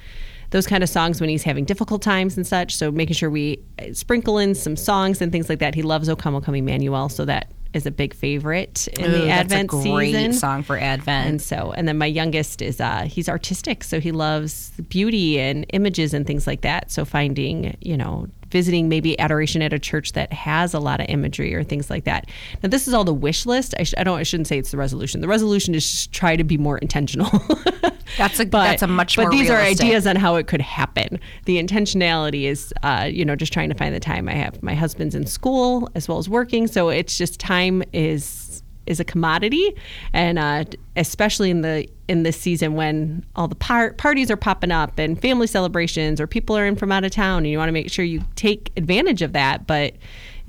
those 0.51 0.67
kind 0.67 0.83
of 0.83 0.89
songs 0.89 1.21
when 1.21 1.31
he's 1.31 1.43
having 1.43 1.65
difficult 1.65 2.03
times 2.03 2.37
and 2.37 2.47
such. 2.47 2.77
So 2.77 2.91
making 2.91 3.15
sure 3.15 3.31
we 3.31 3.61
sprinkle 3.93 4.39
in 4.39 4.55
some 4.55 4.77
songs 4.77 5.21
and 5.21 5.33
things 5.33 5.49
like 5.49 5.61
that. 5.61 5.75
He 5.75 5.83
loves 5.83 6.09
O 6.09 6.17
Come, 6.17 6.35
O 6.35 6.41
Come 6.41 6.57
Emmanuel, 6.57 7.09
so 7.09 7.25
that 7.25 7.53
is 7.73 7.87
a 7.87 7.91
big 7.91 8.13
favorite 8.13 8.89
in 8.99 9.05
Ooh, 9.05 9.13
the 9.13 9.29
Advent 9.29 9.71
that's 9.71 9.85
a 9.85 9.89
great 9.91 10.13
season. 10.13 10.33
song 10.33 10.63
for 10.63 10.77
Advent. 10.77 11.29
And 11.29 11.43
so, 11.43 11.73
and 11.73 11.87
then 11.87 11.99
my 11.99 12.07
youngest 12.07 12.63
is 12.63 12.81
uh, 12.81 13.03
he's 13.03 13.29
artistic, 13.29 13.85
so 13.85 14.01
he 14.01 14.11
loves 14.11 14.71
beauty 14.89 15.39
and 15.39 15.65
images 15.73 16.13
and 16.13 16.27
things 16.27 16.47
like 16.47 16.63
that. 16.63 16.91
So 16.91 17.05
finding, 17.05 17.77
you 17.81 17.97
know, 17.97 18.27
visiting 18.51 18.89
maybe 18.89 19.19
adoration 19.21 19.63
at 19.63 19.73
a 19.73 19.79
church 19.79 20.13
that 20.13 20.33
has 20.33 20.75
a 20.75 20.81
lot 20.81 21.01
of 21.01 21.07
imagery 21.09 21.55
or 21.55 21.63
things 21.63 21.89
like 21.89 22.05
that. 22.05 22.29
Now, 22.63 22.69
this 22.69 22.89
is 22.89 22.95
all 22.95 23.05
the 23.05 23.15
wish 23.15 23.47
list. 23.47 23.75
I, 23.79 23.85
sh- 23.85 23.95
I 23.97 24.03
don't. 24.03 24.19
I 24.19 24.25
shouldn't 24.25 24.49
say 24.49 24.59
it's 24.59 24.73
the 24.73 24.77
resolution. 24.77 25.21
The 25.21 25.29
resolution 25.29 25.75
is 25.75 25.89
just 25.89 26.13
try 26.13 26.35
to 26.35 26.43
be 26.45 26.59
more 26.59 26.79
intentional. 26.79 27.31
That's 28.17 28.41
a 28.41 28.47
but, 28.47 28.65
that's 28.65 28.83
a 28.83 28.87
much 28.87 29.17
but 29.17 29.31
these 29.31 29.49
realistic. 29.49 29.85
are 29.85 29.87
ideas 29.87 30.07
on 30.07 30.17
how 30.17 30.37
it 30.37 30.47
could 30.47 30.61
happen. 30.61 31.21
The 31.45 31.63
intentionality 31.63 32.45
is, 32.45 32.73
uh, 32.83 33.09
you 33.11 33.25
know, 33.25 33.37
just 33.37 33.53
trying 33.53 33.69
to 33.69 33.75
find 33.75 33.95
the 33.95 34.01
time. 34.01 34.29
I 34.29 34.35
have 34.35 34.63
my 34.63 34.75
husband's 34.75 35.15
in 35.15 35.27
school 35.27 35.89
as 35.95 36.09
well 36.09 36.19
as 36.19 36.29
working, 36.29 36.67
so 36.67 36.89
it's 36.89 37.17
just 37.17 37.41
time 37.41 37.83
is 37.93 38.63
is 38.87 38.99
a 38.99 39.05
commodity, 39.05 39.75
and 40.13 40.39
uh, 40.39 40.65
especially 40.97 41.51
in 41.51 41.61
the 41.61 41.87
in 42.09 42.25
this 42.25 42.37
season 42.37 42.75
when 42.75 43.25
all 43.37 43.47
the 43.47 43.55
par- 43.55 43.93
parties 43.93 44.31
are 44.31 44.37
popping 44.37 44.73
up 44.73 44.99
and 44.99 45.21
family 45.21 45.47
celebrations 45.47 46.21
or 46.21 46.27
people 46.27 46.57
are 46.57 46.67
in 46.67 46.75
from 46.75 46.91
out 46.91 47.05
of 47.05 47.13
town, 47.13 47.39
and 47.39 47.49
you 47.49 47.59
want 47.59 47.69
to 47.69 47.73
make 47.73 47.91
sure 47.91 48.05
you 48.05 48.21
take 48.37 48.73
advantage 48.77 49.23
of 49.23 49.33
that, 49.33 49.67
but. 49.67 49.95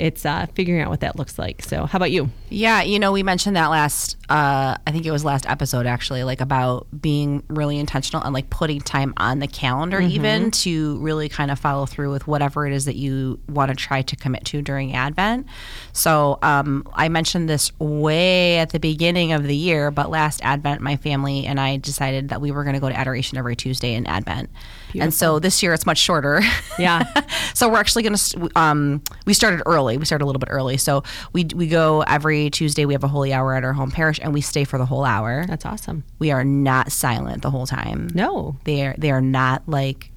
It's 0.02 0.26
uh, 0.26 0.48
figuring 0.56 0.82
out 0.82 0.90
what 0.90 1.02
that 1.02 1.16
looks 1.16 1.38
like. 1.38 1.62
So, 1.62 1.86
how 1.86 1.98
about 1.98 2.10
you? 2.10 2.32
Yeah, 2.50 2.82
you 2.82 2.98
know, 2.98 3.12
we 3.12 3.22
mentioned 3.22 3.56
that 3.56 3.68
last. 3.68 4.18
Uh, 4.30 4.76
I 4.88 4.92
think 4.92 5.06
it 5.06 5.12
was 5.12 5.24
last 5.24 5.48
episode 5.48 5.86
actually, 5.86 6.24
like 6.24 6.42
about 6.42 6.88
being 7.00 7.44
really 7.50 7.78
intentional 7.78 8.24
and 8.24 8.34
like 8.34 8.50
putting 8.50 8.82
time 8.82 9.14
on 9.18 9.38
the 9.38 9.48
calendar, 9.48 10.02
even 10.02 10.50
to 10.52 10.98
really 10.98 11.30
kind 11.30 11.52
of 11.52 11.60
follow 11.60 11.86
through 11.86 12.12
with 12.12 12.26
whatever 12.26 12.66
it 12.66 12.74
is 12.74 12.86
that 12.86 12.96
you 12.96 13.40
want 13.48 13.70
to 13.70 13.76
try 13.76 14.02
to 14.02 14.16
commit 14.16 14.44
to 14.46 14.64
during 14.64 14.96
Advent. 14.96 15.46
So 15.94 16.40
um, 16.42 16.88
I 16.94 17.08
mentioned 17.10 17.48
this 17.48 17.72
way 17.78 18.58
at 18.58 18.72
the 18.72 18.80
beginning 18.80 19.34
of 19.34 19.44
the 19.44 19.56
year, 19.56 19.92
but 19.92 20.10
last 20.10 20.42
Advent, 20.44 20.82
my 20.82 20.96
family 20.96 21.46
and 21.46 21.60
I 21.60 21.78
decided 21.78 22.30
that 22.30 22.42
we 22.42 22.50
were 22.50 22.64
going 22.64 22.74
to 22.74 22.80
go 22.80 22.90
to 22.90 22.98
adoration 22.98 23.38
every 23.38 23.56
Tuesday 23.56 23.94
in 23.94 24.08
Advent. 24.08 24.50
And 25.00 25.14
so 25.14 25.40
this 25.40 25.62
year 25.64 25.74
it's 25.74 25.86
much 25.86 25.98
shorter. 25.98 26.42
Yeah. 26.80 27.04
so 27.54 27.70
we're 27.70 27.80
actually 27.80 28.04
going 28.04 28.16
to 28.16 28.50
um, 28.56 29.02
we 29.26 29.34
started 29.34 29.62
early 29.66 29.98
we 29.98 30.06
started 30.06 30.24
a 30.24 30.28
little 30.28 30.40
bit 30.40 30.50
early 30.52 30.78
so 30.78 31.04
we 31.34 31.46
we 31.56 31.68
go 31.68 32.02
every 32.02 32.50
tuesday 32.50 32.86
we 32.86 32.94
have 32.94 33.04
a 33.04 33.08
holy 33.08 33.34
hour 33.34 33.54
at 33.56 33.64
our 33.64 33.74
home 33.74 33.92
parish 33.92 34.20
and 34.22 34.34
we 34.34 34.42
stay 34.42 34.64
for 34.64 34.78
the 34.78 34.86
whole 34.86 35.04
hour 35.06 35.46
That's 35.48 35.66
awesome. 35.66 36.04
we 36.20 36.32
are 36.32 36.44
not 36.44 36.92
silent 36.92 37.42
the 37.42 37.50
whole 37.52 37.68
time 37.68 38.10
No, 38.14 38.58
they 38.64 38.86
are 38.88 38.96
they 38.98 39.12
are 39.12 39.22
not 39.22 39.64
like 39.68 40.12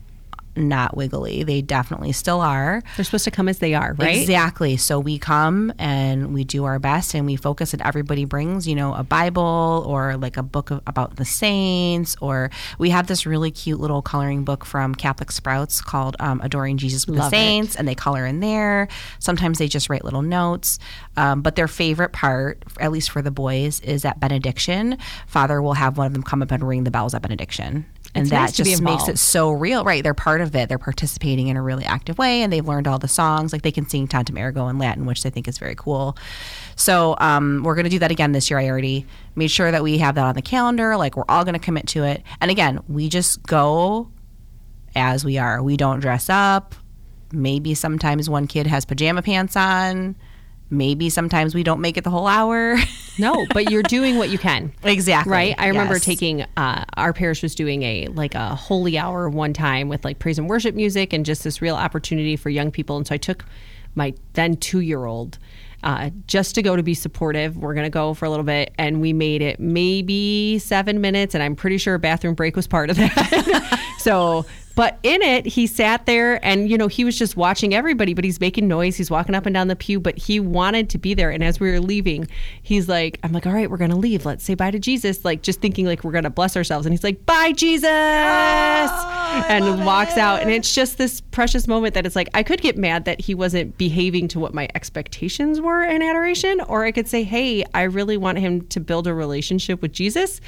not 0.57 0.97
wiggly 0.97 1.43
they 1.43 1.61
definitely 1.61 2.13
still 2.13 2.41
are 2.41 2.83
they're 2.97 3.05
supposed 3.05 3.25
to 3.25 3.31
come 3.31 3.49
as 3.49 3.59
they 3.59 3.75
are, 3.75 3.95
right? 3.99 4.17
Exactly. 4.17 4.77
So 4.77 5.01
we 5.01 5.19
come 5.19 5.73
and 5.79 6.33
we 6.35 6.45
do 6.45 6.65
our 6.65 6.79
best 6.79 7.15
and 7.15 7.27
we 7.27 7.37
focus 7.37 7.73
and 7.73 7.83
everybody 7.83 8.25
brings, 8.25 8.67
you 8.69 8.75
know, 8.75 8.95
a 8.95 9.03
Bible 9.03 9.85
or 9.87 10.17
like 10.17 10.37
a 10.37 10.43
book 10.43 10.71
of, 10.71 10.81
about 10.87 11.17
the 11.17 11.25
saints 11.25 12.17
or 12.21 12.51
we 12.79 12.91
have 12.91 13.07
this 13.07 13.27
really 13.27 13.51
cute 13.51 13.81
little 13.81 14.03
coloring 14.03 14.45
book 14.45 14.65
from 14.65 14.95
Catholic 14.95 15.33
Sprouts 15.33 15.81
called 15.81 16.17
um, 16.21 16.41
Adoring 16.43 16.77
Jesus 16.77 17.07
with 17.07 17.19
Love 17.19 17.31
the 17.31 17.37
it. 17.37 17.41
Saints 17.41 17.77
and 17.77 17.89
they 17.89 17.95
color 17.95 18.25
in 18.25 18.41
there. 18.41 18.89
Sometimes 19.19 19.59
they 19.59 19.69
just 19.69 19.89
write 19.89 20.05
little 20.05 20.23
notes. 20.23 20.79
Um, 21.17 21.43
but 21.43 21.57
their 21.57 21.69
favorite 21.69 22.13
part, 22.13 22.63
at 22.81 22.93
least 22.93 23.11
for 23.11 23.23
the 23.23 23.31
boys, 23.31 23.81
is 23.81 24.05
at 24.05 24.21
benediction. 24.21 24.99
Father 25.27 25.61
will 25.63 25.75
have 25.75 25.99
one 25.99 26.07
of 26.07 26.13
them 26.13 26.23
come 26.23 26.43
up 26.43 26.51
and 26.51 26.67
ring 26.67 26.85
the 26.85 26.91
bells 26.91 27.15
at 27.15 27.23
benediction. 27.23 27.87
And 28.15 28.23
It's 28.23 28.31
that 28.31 28.41
nice 28.41 28.57
just 28.57 28.81
makes 28.81 29.09
it 29.09 29.19
so 29.19 29.51
real, 29.51 29.83
right? 29.83 30.03
They're 30.03 30.15
part 30.15 30.41
of 30.41 30.55
it. 30.55 30.69
They're 30.69 30.79
participating 30.79 31.49
in 31.49 31.57
a 31.57 31.63
really 31.63 31.85
active 31.85 32.17
way, 32.17 32.43
and 32.43 32.53
they've 32.53 32.67
learned 32.67 32.87
all 32.87 32.99
the 32.99 33.09
songs. 33.09 33.53
Like 33.53 33.63
they 33.63 33.73
can 33.73 33.89
sing 33.89 34.07
Tantum 34.07 34.39
Ergo 34.39 34.69
in 34.69 34.79
Latin, 34.79 35.05
which 35.05 35.27
I 35.27 35.31
think 35.31 35.49
is 35.49 35.59
very 35.59 35.75
cool. 35.75 36.17
So 36.77 37.17
um, 37.19 37.63
we're 37.65 37.75
going 37.75 37.85
to 37.85 37.91
do 37.91 37.99
that 37.99 38.13
again 38.13 38.31
this 38.31 38.51
year. 38.51 38.59
I 38.61 38.69
already 38.69 39.05
made 39.35 39.51
sure 39.51 39.71
that 39.73 39.83
we 39.83 39.99
have 39.99 40.15
that 40.15 40.25
on 40.25 40.35
the 40.37 40.43
calendar. 40.43 40.97
Like 40.97 41.17
we're 41.17 41.25
all 41.29 41.45
going 41.45 41.55
to 41.55 41.59
commit 41.59 41.89
to 41.89 42.05
it. 42.05 42.23
And 42.41 42.53
again, 42.53 42.81
we 42.89 43.09
just 43.09 43.43
go 43.43 44.11
as 44.95 45.25
we 45.25 45.39
are. 45.39 45.61
We 45.61 45.77
don't 45.77 45.99
dress 45.99 46.29
up. 46.31 46.77
Maybe 47.33 47.75
sometimes 47.75 48.31
one 48.31 48.47
kid 48.47 48.69
has 48.69 48.85
pajama 48.85 49.23
pants 49.23 49.57
on. 49.57 50.15
Maybe 50.71 51.11
sometimes 51.11 51.55
we 51.55 51.63
don't 51.63 51.81
make 51.81 51.97
it 51.97 52.05
the 52.05 52.11
whole 52.11 52.27
hour. 52.27 52.77
No, 53.17 53.47
but 53.55 53.71
you're 53.71 53.85
doing 53.85 54.19
what 54.19 54.31
you 54.31 54.39
can. 54.39 54.73
exactly. 54.83 55.31
Right. 55.31 55.55
I 55.57 55.69
remember 55.69 55.95
Yes. 55.95 56.05
taking 56.05 56.43
uh, 56.57 56.85
our 56.97 57.13
parish 57.13 57.45
was 57.45 57.55
doing 57.55 57.85
a 57.85 58.09
like 58.09 58.35
a 58.35 58.57
holy 58.57 58.99
hour 58.99 59.29
one 59.29 59.53
time 59.53 59.89
with 59.89 60.05
like 60.05 60.19
praise 60.19 60.37
and 60.37 60.49
worship 60.51 60.75
music 60.75 61.13
and 61.13 61.25
just 61.25 61.45
this 61.45 61.63
real 61.63 61.77
opportunity 61.77 62.35
for 62.35 62.51
young 62.51 62.73
people. 62.73 62.97
And 62.97 63.07
so 63.07 63.15
I 63.15 63.19
took 63.19 63.45
my 63.95 64.15
then 64.33 64.57
two 64.57 64.81
year 64.81 65.05
old 65.05 65.39
uh, 65.85 66.11
just 66.27 66.57
to 66.57 66.63
go 66.63 66.75
to 66.75 66.83
be 66.83 66.95
supportive. 66.95 67.57
We're 67.57 67.75
gonna 67.75 67.89
go 67.89 68.15
for 68.15 68.25
a 68.25 68.31
little 68.31 68.45
bit, 68.45 68.75
and 68.79 69.01
we 69.01 69.13
made 69.13 69.43
it 69.43 69.61
maybe 69.61 70.59
seven 70.59 71.01
minutes, 71.01 71.35
and 71.37 71.43
I'm 71.45 71.55
pretty 71.55 71.79
sure 71.79 71.95
a 71.95 72.01
bathroom 72.01 72.35
break 72.35 72.57
was 72.57 72.67
part 72.67 72.91
of 72.91 72.97
that. 72.97 73.81
so. 73.99 74.45
But 74.77 74.99
in 75.03 75.23
it, 75.23 75.47
he 75.47 75.67
sat 75.67 76.07
there 76.07 76.45
and, 76.45 76.69
you 76.69 76.77
know, 76.77 76.89
he 76.89 77.05
was 77.05 77.19
just 77.19 77.37
watching 77.37 77.75
everybody, 77.75 78.13
but 78.13 78.25
he's 78.25 78.41
making 78.41 78.67
noise. 78.67 78.97
He's 78.97 79.11
walking 79.11 79.35
up 79.35 79.47
and 79.47 79.55
down 79.55 79.69
the 79.69 79.77
pew, 79.77 80.01
but 80.01 80.19
he 80.19 80.41
wanted 80.41 80.91
to 80.91 80.99
be 80.99 81.15
there. 81.15 81.31
And 81.31 81.45
as 81.45 81.61
we 81.61 81.71
were 81.71 81.81
leaving, 81.81 82.27
he's 82.63 82.89
like, 82.89 83.19
I'm 83.23 83.33
like, 83.33 83.47
all 83.47 83.53
right, 83.53 83.71
we're 83.71 83.77
going 83.77 83.91
to 83.91 83.97
leave. 83.97 84.27
Let's 84.27 84.45
say 84.45 84.55
bye 84.55 84.73
to 84.73 84.79
Jesus. 84.79 85.25
Like, 85.25 85.43
just 85.43 85.61
thinking 85.61 85.87
like 85.87 86.03
we're 86.03 86.13
going 86.13 86.25
to 86.25 86.31
bless 86.31 86.57
ourselves. 86.57 86.87
And 86.87 86.93
he's 86.93 87.05
like, 87.05 87.25
bye, 87.25 87.53
Jesus. 87.53 87.85
and 89.49 89.85
walks 89.85 90.17
out. 90.17 90.41
And 90.41 90.51
it's 90.51 90.75
just 90.75 90.99
this 90.99 91.21
precious 91.21 91.67
moment 91.69 91.95
that 91.95 92.07
it's 92.07 92.17
like, 92.17 92.29
I 92.35 92.43
could 92.43 92.61
get 92.61 92.77
mad 92.77 93.05
that 93.05 93.21
he 93.21 93.35
wasn't 93.35 93.77
behaving 93.79 94.29
to 94.29 94.41
what 94.41 94.55
my 94.55 94.69
expectations 94.75 95.61
were 95.61 95.83
in 95.83 96.03
adoration, 96.03 96.61
or 96.63 96.85
I 96.85 96.93
could 96.93 97.09
say, 97.09 97.23
hey, 97.23 97.65
I 97.75 97.83
really 97.83 98.17
want 98.17 98.39
him 98.39 98.63
to 98.69 98.81
build 98.81 99.07
a 99.07 99.15
relationship 99.15 99.83
with 99.83 99.93
Jesus. 99.93 100.41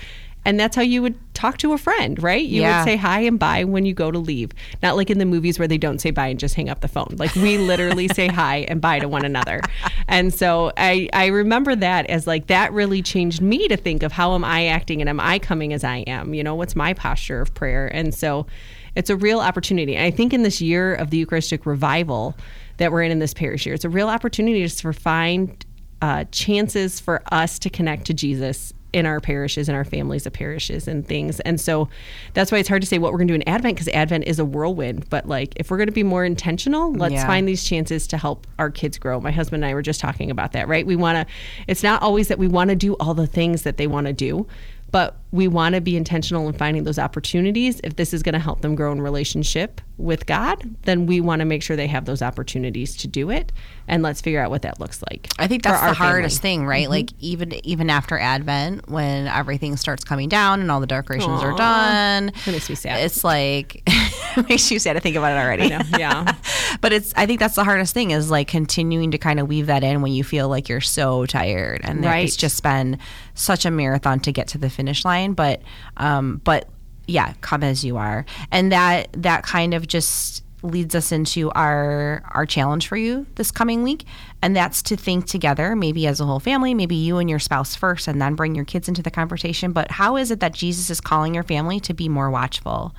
And 0.47 0.59
that's 0.59 0.75
how 0.77 0.83
you 0.83 1.03
would 1.03 1.17
talk 1.35 1.59
to 1.59 1.73
a 1.75 1.79
friend, 1.79 2.23
right? 2.23 2.43
You 2.45 2.63
Yeah. 2.63 2.79
would 2.79 2.85
say 2.85 2.97
hi 2.97 3.21
and 3.21 3.39
bye 3.39 3.65
when 3.65 3.85
you 3.85 3.93
go 3.93 4.11
to 4.11 4.19
leave. 4.19 4.53
Not 4.83 4.97
like 4.97 5.11
in 5.11 5.19
the 5.19 5.25
movies 5.27 5.59
where 5.59 5.69
they 5.69 5.77
don't 5.77 6.01
say 6.01 6.11
bye 6.13 6.29
and 6.29 6.39
just 6.41 6.55
hang 6.55 6.71
up 6.71 6.81
the 6.81 6.89
phone. 6.89 7.15
Like 7.19 7.35
we 7.35 7.59
literally 7.59 8.09
say 8.15 8.29
hi 8.29 8.59
and 8.69 8.81
bye 8.81 9.01
to 9.01 9.09
one 9.09 9.25
another. 9.25 9.61
And 10.09 10.33
so 10.33 10.73
I, 10.79 11.09
I 11.13 11.27
remember 11.27 11.75
that 11.77 12.07
as 12.07 12.27
like 12.27 12.47
that 12.47 12.73
really 12.73 13.03
changed 13.03 13.43
me 13.43 13.69
to 13.69 13.77
think 13.77 14.03
of 14.03 14.13
how 14.13 14.35
am 14.35 14.45
I 14.45 14.67
acting 14.67 15.01
and 15.03 15.11
am 15.11 15.21
I 15.21 15.39
coming 15.39 15.73
as 15.73 15.85
I 15.85 15.99
am? 16.07 16.33
You 16.33 16.43
know, 16.45 16.55
what's 16.55 16.77
my 16.77 16.95
posture 16.95 17.41
of 17.43 17.53
prayer? 17.55 17.89
And 17.89 18.15
so 18.15 18.47
it's 18.95 19.11
a 19.11 19.17
real 19.17 19.41
opportunity. 19.41 19.97
And 19.97 20.07
I 20.07 20.11
think 20.11 20.33
in 20.33 20.43
this 20.43 20.61
year 20.63 20.95
of 20.95 21.11
the 21.11 21.19
Eucharistic 21.19 21.67
revival 21.67 22.35
that 22.77 22.93
we're 22.93 23.03
in 23.03 23.11
in 23.11 23.19
this 23.19 23.35
parish 23.35 23.67
year, 23.67 23.75
it's 23.75 23.85
a 23.85 23.89
real 23.91 24.09
opportunity 24.09 24.63
just 24.63 24.81
for 24.81 24.93
find 24.93 25.67
uh, 26.03 26.25
chances 26.31 27.01
for 27.01 27.23
us 27.33 27.59
to 27.59 27.69
connect 27.69 28.07
to 28.07 28.15
Jesus 28.15 28.73
in 28.97 29.05
our 29.05 29.21
parishes 29.21 29.69
and 29.69 29.77
our 29.77 29.85
families 29.85 30.25
of 30.27 30.33
parishes 30.33 30.89
and 30.89 31.07
things. 31.07 31.39
And 31.41 31.61
so 31.61 31.91
that's 32.33 32.51
why 32.51 32.57
it's 32.57 32.69
hard 32.69 32.81
to 32.81 32.89
say 32.89 32.97
what 32.97 33.13
we're 33.13 33.19
going 33.19 33.29
to 33.29 33.33
do 33.33 33.41
in 33.43 33.47
Advent 33.47 33.77
because 33.77 33.89
Advent 33.89 34.25
is 34.27 34.39
a 34.39 34.45
whirlwind. 34.45 35.09
But 35.11 35.29
like, 35.29 35.53
if 35.57 35.71
we're 35.71 35.77
going 35.77 35.89
to 35.89 35.93
be 35.93 36.03
more 36.03 36.25
intentional, 36.25 36.93
let's 36.95 37.13
Yeah. 37.13 37.27
find 37.27 37.47
these 37.47 37.63
chances 37.63 38.07
to 38.09 38.17
help 38.17 38.47
our 38.59 38.71
kids 38.71 38.97
grow. 38.99 39.21
My 39.21 39.31
husband 39.33 39.63
and 39.63 39.71
I 39.71 39.75
were 39.75 39.83
just 39.83 40.01
talking 40.01 40.31
about 40.31 40.53
that, 40.53 40.67
right? 40.67 40.87
We 40.87 40.97
want 40.97 41.29
to, 41.29 41.35
it's 41.69 41.83
not 41.83 42.01
always 42.03 42.29
that 42.29 42.39
we 42.39 42.49
want 42.49 42.71
to 42.71 42.77
do 42.77 42.95
all 42.95 43.13
the 43.13 43.27
things 43.27 43.63
that 43.63 43.77
they 43.77 43.87
want 43.87 44.07
to 44.07 44.15
do. 44.15 44.47
But 44.91 45.17
we 45.33 45.49
want 45.49 45.75
to 45.75 45.81
be 45.81 45.97
intentional 45.97 46.47
in 46.49 46.55
finding 46.55 46.85
those 46.85 46.99
opportunities. 46.99 47.81
If 47.85 47.97
this 47.97 48.15
is 48.15 48.23
going 48.23 48.35
to 48.35 48.39
help 48.39 48.61
them 48.61 48.75
grow 48.75 48.93
in 48.93 49.01
relationship 49.01 49.81
with 49.99 50.27
God, 50.27 50.77
then 50.83 51.07
we 51.07 51.21
want 51.21 51.41
to 51.41 51.45
make 51.45 51.63
sure 51.63 51.77
they 51.77 51.87
have 51.89 52.05
those 52.05 52.23
opportunities 52.23 52.97
to 52.99 53.09
do 53.09 53.31
it. 53.31 53.51
And 53.89 54.03
let's 54.03 54.21
figure 54.21 54.41
out 54.41 54.51
what 54.51 54.63
that 54.63 54.79
looks 54.81 55.03
like. 55.11 55.29
I 55.39 55.47
think 55.47 55.63
that's 55.63 55.81
the 55.81 55.95
hardest 55.95 56.43
family. 56.43 56.57
thing, 56.57 56.67
right? 56.67 56.83
Mm-hmm. 56.85 56.91
Like 56.91 57.11
even 57.21 57.67
even 57.67 57.91
after 57.91 58.19
Advent, 58.19 58.89
when 58.89 59.27
everything 59.27 59.77
starts 59.77 60.05
coming 60.05 60.29
down 60.29 60.61
and 60.61 60.71
all 60.71 60.81
the 60.81 60.87
decorations 60.87 61.43
are 61.43 61.57
done, 61.57 62.29
it 62.29 62.47
makes 62.47 62.69
me 62.69 62.75
sad. 62.75 63.05
It's 63.05 63.23
like 63.25 63.83
it 63.87 64.49
makes 64.49 64.71
you 64.71 64.79
sad 64.79 64.95
to 64.95 65.01
think 65.01 65.17
about 65.17 65.33
it 65.33 65.41
already. 65.41 65.69
Yeah. 65.99 66.35
but 66.81 66.93
it's 66.93 67.13
I 67.17 67.27
think 67.27 67.41
that's 67.41 67.55
the 67.55 67.65
hardest 67.65 67.95
thing 67.95 68.11
is 68.11 68.31
like 68.31 68.49
continuing 68.49 69.11
to 69.13 69.19
kind 69.19 69.41
of 69.41 69.49
weave 69.49 69.67
that 69.67 69.83
in 69.85 70.03
when 70.03 70.13
you 70.13 70.25
feel 70.25 70.49
like 70.49 70.69
you're 70.69 70.81
so 70.81 71.27
tired 71.27 71.81
and 71.85 72.03
there- 72.03 72.17
it's 72.17 72.37
just 72.37 72.63
been 72.63 72.99
such 73.35 73.65
a 73.65 73.71
marathon 73.71 74.19
to 74.21 74.33
get 74.33 74.49
to 74.49 74.59
the 74.59 74.71
finish 74.71 75.05
line. 75.05 75.26
But 75.35 75.63
um, 75.97 76.41
but 76.45 76.69
yeah, 77.07 77.35
come 77.41 77.63
as 77.63 77.85
you 77.85 77.97
are, 77.97 78.25
and 78.51 78.73
that 78.73 79.09
that 79.13 79.43
kind 79.45 79.75
of 79.75 79.87
just 79.87 80.43
leads 80.63 80.95
us 80.95 81.13
into 81.13 81.51
our 81.53 82.23
our 82.35 82.47
challenge 82.47 82.89
for 82.89 82.97
you 82.97 83.27
this 83.37 83.51
coming 83.51 83.83
week 83.83 84.05
and 84.43 84.57
that's 84.57 84.83
to 84.83 84.97
think 84.97 85.27
together 85.27 85.77
maybe 85.77 86.07
as 86.07 86.19
a 86.19 86.25
whole 86.25 86.41
family 86.41 86.73
maybe 86.75 86.97
you 86.97 87.19
and 87.19 87.29
your 87.29 87.39
spouse 87.39 87.77
first 87.77 88.09
and 88.09 88.21
then 88.21 88.35
bring 88.35 88.55
your 88.55 88.65
kids 88.65 88.89
into 88.89 89.03
the 89.03 89.11
conversation 89.11 89.73
but 89.73 89.91
how 89.91 90.17
is 90.17 90.31
it 90.31 90.41
that 90.41 90.55
jesus 90.55 90.89
is 90.89 91.01
calling 91.01 91.35
your 91.35 91.45
family 91.45 91.79
to 91.79 91.93
be 91.93 92.09
more 92.09 92.31
watchful 92.31 92.95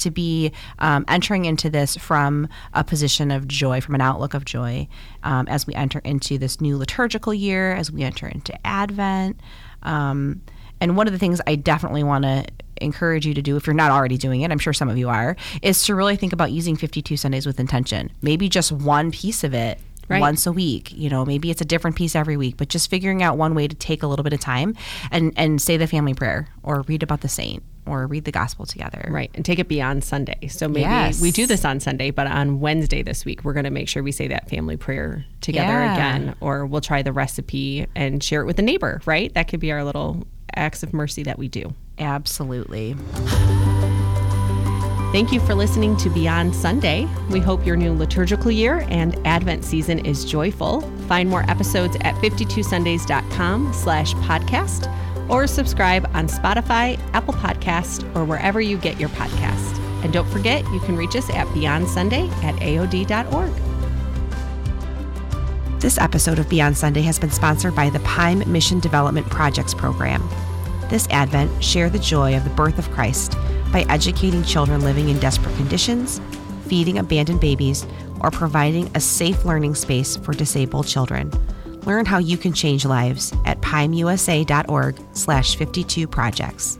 to 0.00 0.10
be 0.10 0.52
um, 0.78 1.04
entering 1.08 1.44
into 1.44 1.70
this 1.70 1.96
from 1.96 2.48
a 2.74 2.82
position 2.82 3.30
of 3.30 3.46
joy, 3.46 3.80
from 3.80 3.94
an 3.94 4.00
outlook 4.00 4.34
of 4.34 4.44
joy, 4.44 4.88
um, 5.22 5.46
as 5.48 5.66
we 5.66 5.74
enter 5.74 6.00
into 6.04 6.38
this 6.38 6.60
new 6.60 6.76
liturgical 6.76 7.32
year, 7.32 7.74
as 7.74 7.92
we 7.92 8.02
enter 8.02 8.26
into 8.26 8.54
Advent. 8.66 9.38
Um, 9.82 10.42
and 10.80 10.96
one 10.96 11.06
of 11.06 11.12
the 11.12 11.18
things 11.18 11.40
I 11.46 11.56
definitely 11.56 12.02
want 12.02 12.24
to 12.24 12.44
encourage 12.80 13.26
you 13.26 13.34
to 13.34 13.42
do 13.42 13.56
if 13.56 13.66
you're 13.66 13.74
not 13.74 13.90
already 13.90 14.16
doing 14.16 14.40
it 14.40 14.50
i'm 14.50 14.58
sure 14.58 14.72
some 14.72 14.88
of 14.88 14.96
you 14.96 15.10
are 15.10 15.36
is 15.60 15.84
to 15.84 15.94
really 15.94 16.16
think 16.16 16.32
about 16.32 16.50
using 16.50 16.76
52 16.76 17.14
sundays 17.18 17.44
with 17.44 17.60
intention 17.60 18.10
maybe 18.22 18.48
just 18.48 18.72
one 18.72 19.10
piece 19.10 19.44
of 19.44 19.52
it 19.52 19.78
Right. 20.08 20.20
once 20.20 20.44
a 20.44 20.50
week. 20.50 20.90
You 20.90 21.08
know, 21.08 21.24
maybe 21.24 21.52
it's 21.52 21.60
a 21.60 21.64
different 21.64 21.94
piece 21.94 22.16
every 22.16 22.36
week, 22.36 22.56
but 22.56 22.68
just 22.68 22.90
figuring 22.90 23.22
out 23.22 23.36
one 23.36 23.54
way 23.54 23.68
to 23.68 23.76
take 23.76 24.02
a 24.02 24.08
little 24.08 24.24
bit 24.24 24.32
of 24.32 24.40
time 24.40 24.74
and 25.12 25.32
and 25.36 25.62
say 25.62 25.76
the 25.76 25.86
family 25.86 26.14
prayer 26.14 26.48
or 26.64 26.82
read 26.88 27.04
about 27.04 27.20
the 27.20 27.28
saint 27.28 27.62
or 27.86 28.06
read 28.06 28.24
the 28.24 28.32
gospel 28.32 28.66
together. 28.66 29.06
Right. 29.08 29.30
And 29.34 29.44
take 29.44 29.58
it 29.58 29.68
beyond 29.68 30.02
Sunday. 30.04 30.48
So 30.48 30.68
maybe 30.68 30.80
yes. 30.80 31.20
we 31.20 31.30
do 31.30 31.46
this 31.46 31.64
on 31.64 31.80
Sunday, 31.80 32.10
but 32.10 32.26
on 32.26 32.60
Wednesday 32.60 33.02
this 33.02 33.24
week, 33.24 33.44
we're 33.44 33.52
going 33.52 33.64
to 33.64 33.70
make 33.70 33.88
sure 33.88 34.02
we 34.02 34.12
say 34.12 34.28
that 34.28 34.50
family 34.50 34.76
prayer 34.76 35.24
together 35.40 35.72
yeah. 35.72 35.94
again, 35.94 36.36
or 36.40 36.66
we'll 36.66 36.80
try 36.80 37.02
the 37.02 37.12
recipe 37.12 37.86
and 37.94 38.22
share 38.22 38.42
it 38.42 38.46
with 38.46 38.58
a 38.58 38.62
neighbor, 38.62 39.00
right? 39.06 39.32
That 39.34 39.48
could 39.48 39.60
be 39.60 39.72
our 39.72 39.84
little 39.84 40.26
acts 40.54 40.82
of 40.82 40.92
mercy 40.92 41.22
that 41.24 41.38
we 41.38 41.48
do. 41.48 41.74
Absolutely. 41.98 42.96
Thank 45.12 45.32
you 45.32 45.40
for 45.40 45.56
listening 45.56 45.96
to 45.96 46.08
Beyond 46.08 46.54
Sunday. 46.54 47.08
We 47.30 47.40
hope 47.40 47.66
your 47.66 47.74
new 47.74 47.92
liturgical 47.92 48.52
year 48.52 48.86
and 48.90 49.18
Advent 49.26 49.64
season 49.64 49.98
is 50.06 50.24
joyful. 50.24 50.82
Find 51.08 51.28
more 51.28 51.42
episodes 51.50 51.96
at 52.02 52.14
52sundays.com 52.16 53.72
slash 53.72 54.14
podcast 54.14 54.88
or 55.28 55.48
subscribe 55.48 56.08
on 56.14 56.28
Spotify, 56.28 56.98
Apple 57.12 57.34
Podcast, 57.34 58.04
or 58.14 58.24
wherever 58.24 58.60
you 58.60 58.76
get 58.76 59.00
your 59.00 59.08
podcast. 59.10 59.78
And 60.04 60.12
don't 60.12 60.28
forget, 60.28 60.62
you 60.72 60.80
can 60.80 60.96
reach 60.96 61.16
us 61.16 61.28
at 61.30 61.52
Beyond 61.54 61.88
Sunday 61.88 62.28
at 62.42 62.54
aod.org. 62.62 63.69
This 65.80 65.96
episode 65.96 66.38
of 66.38 66.46
Beyond 66.50 66.76
Sunday 66.76 67.00
has 67.00 67.18
been 67.18 67.30
sponsored 67.30 67.74
by 67.74 67.88
the 67.88 68.00
PIME 68.00 68.42
Mission 68.52 68.80
Development 68.80 69.26
Projects 69.30 69.72
Program. 69.72 70.22
This 70.90 71.08
Advent, 71.08 71.64
share 71.64 71.88
the 71.88 71.98
joy 71.98 72.36
of 72.36 72.44
the 72.44 72.50
birth 72.50 72.78
of 72.78 72.90
Christ 72.90 73.34
by 73.72 73.86
educating 73.88 74.42
children 74.42 74.82
living 74.82 75.08
in 75.08 75.18
desperate 75.20 75.56
conditions, 75.56 76.20
feeding 76.66 76.98
abandoned 76.98 77.40
babies, 77.40 77.86
or 78.20 78.30
providing 78.30 78.90
a 78.94 79.00
safe 79.00 79.46
learning 79.46 79.74
space 79.74 80.18
for 80.18 80.34
disabled 80.34 80.86
children. 80.86 81.30
Learn 81.86 82.04
how 82.04 82.18
you 82.18 82.36
can 82.36 82.52
change 82.52 82.84
lives 82.84 83.32
at 83.46 83.58
pimeusa.org 83.62 85.00
slash 85.14 85.56
52 85.56 86.06
projects. 86.06 86.78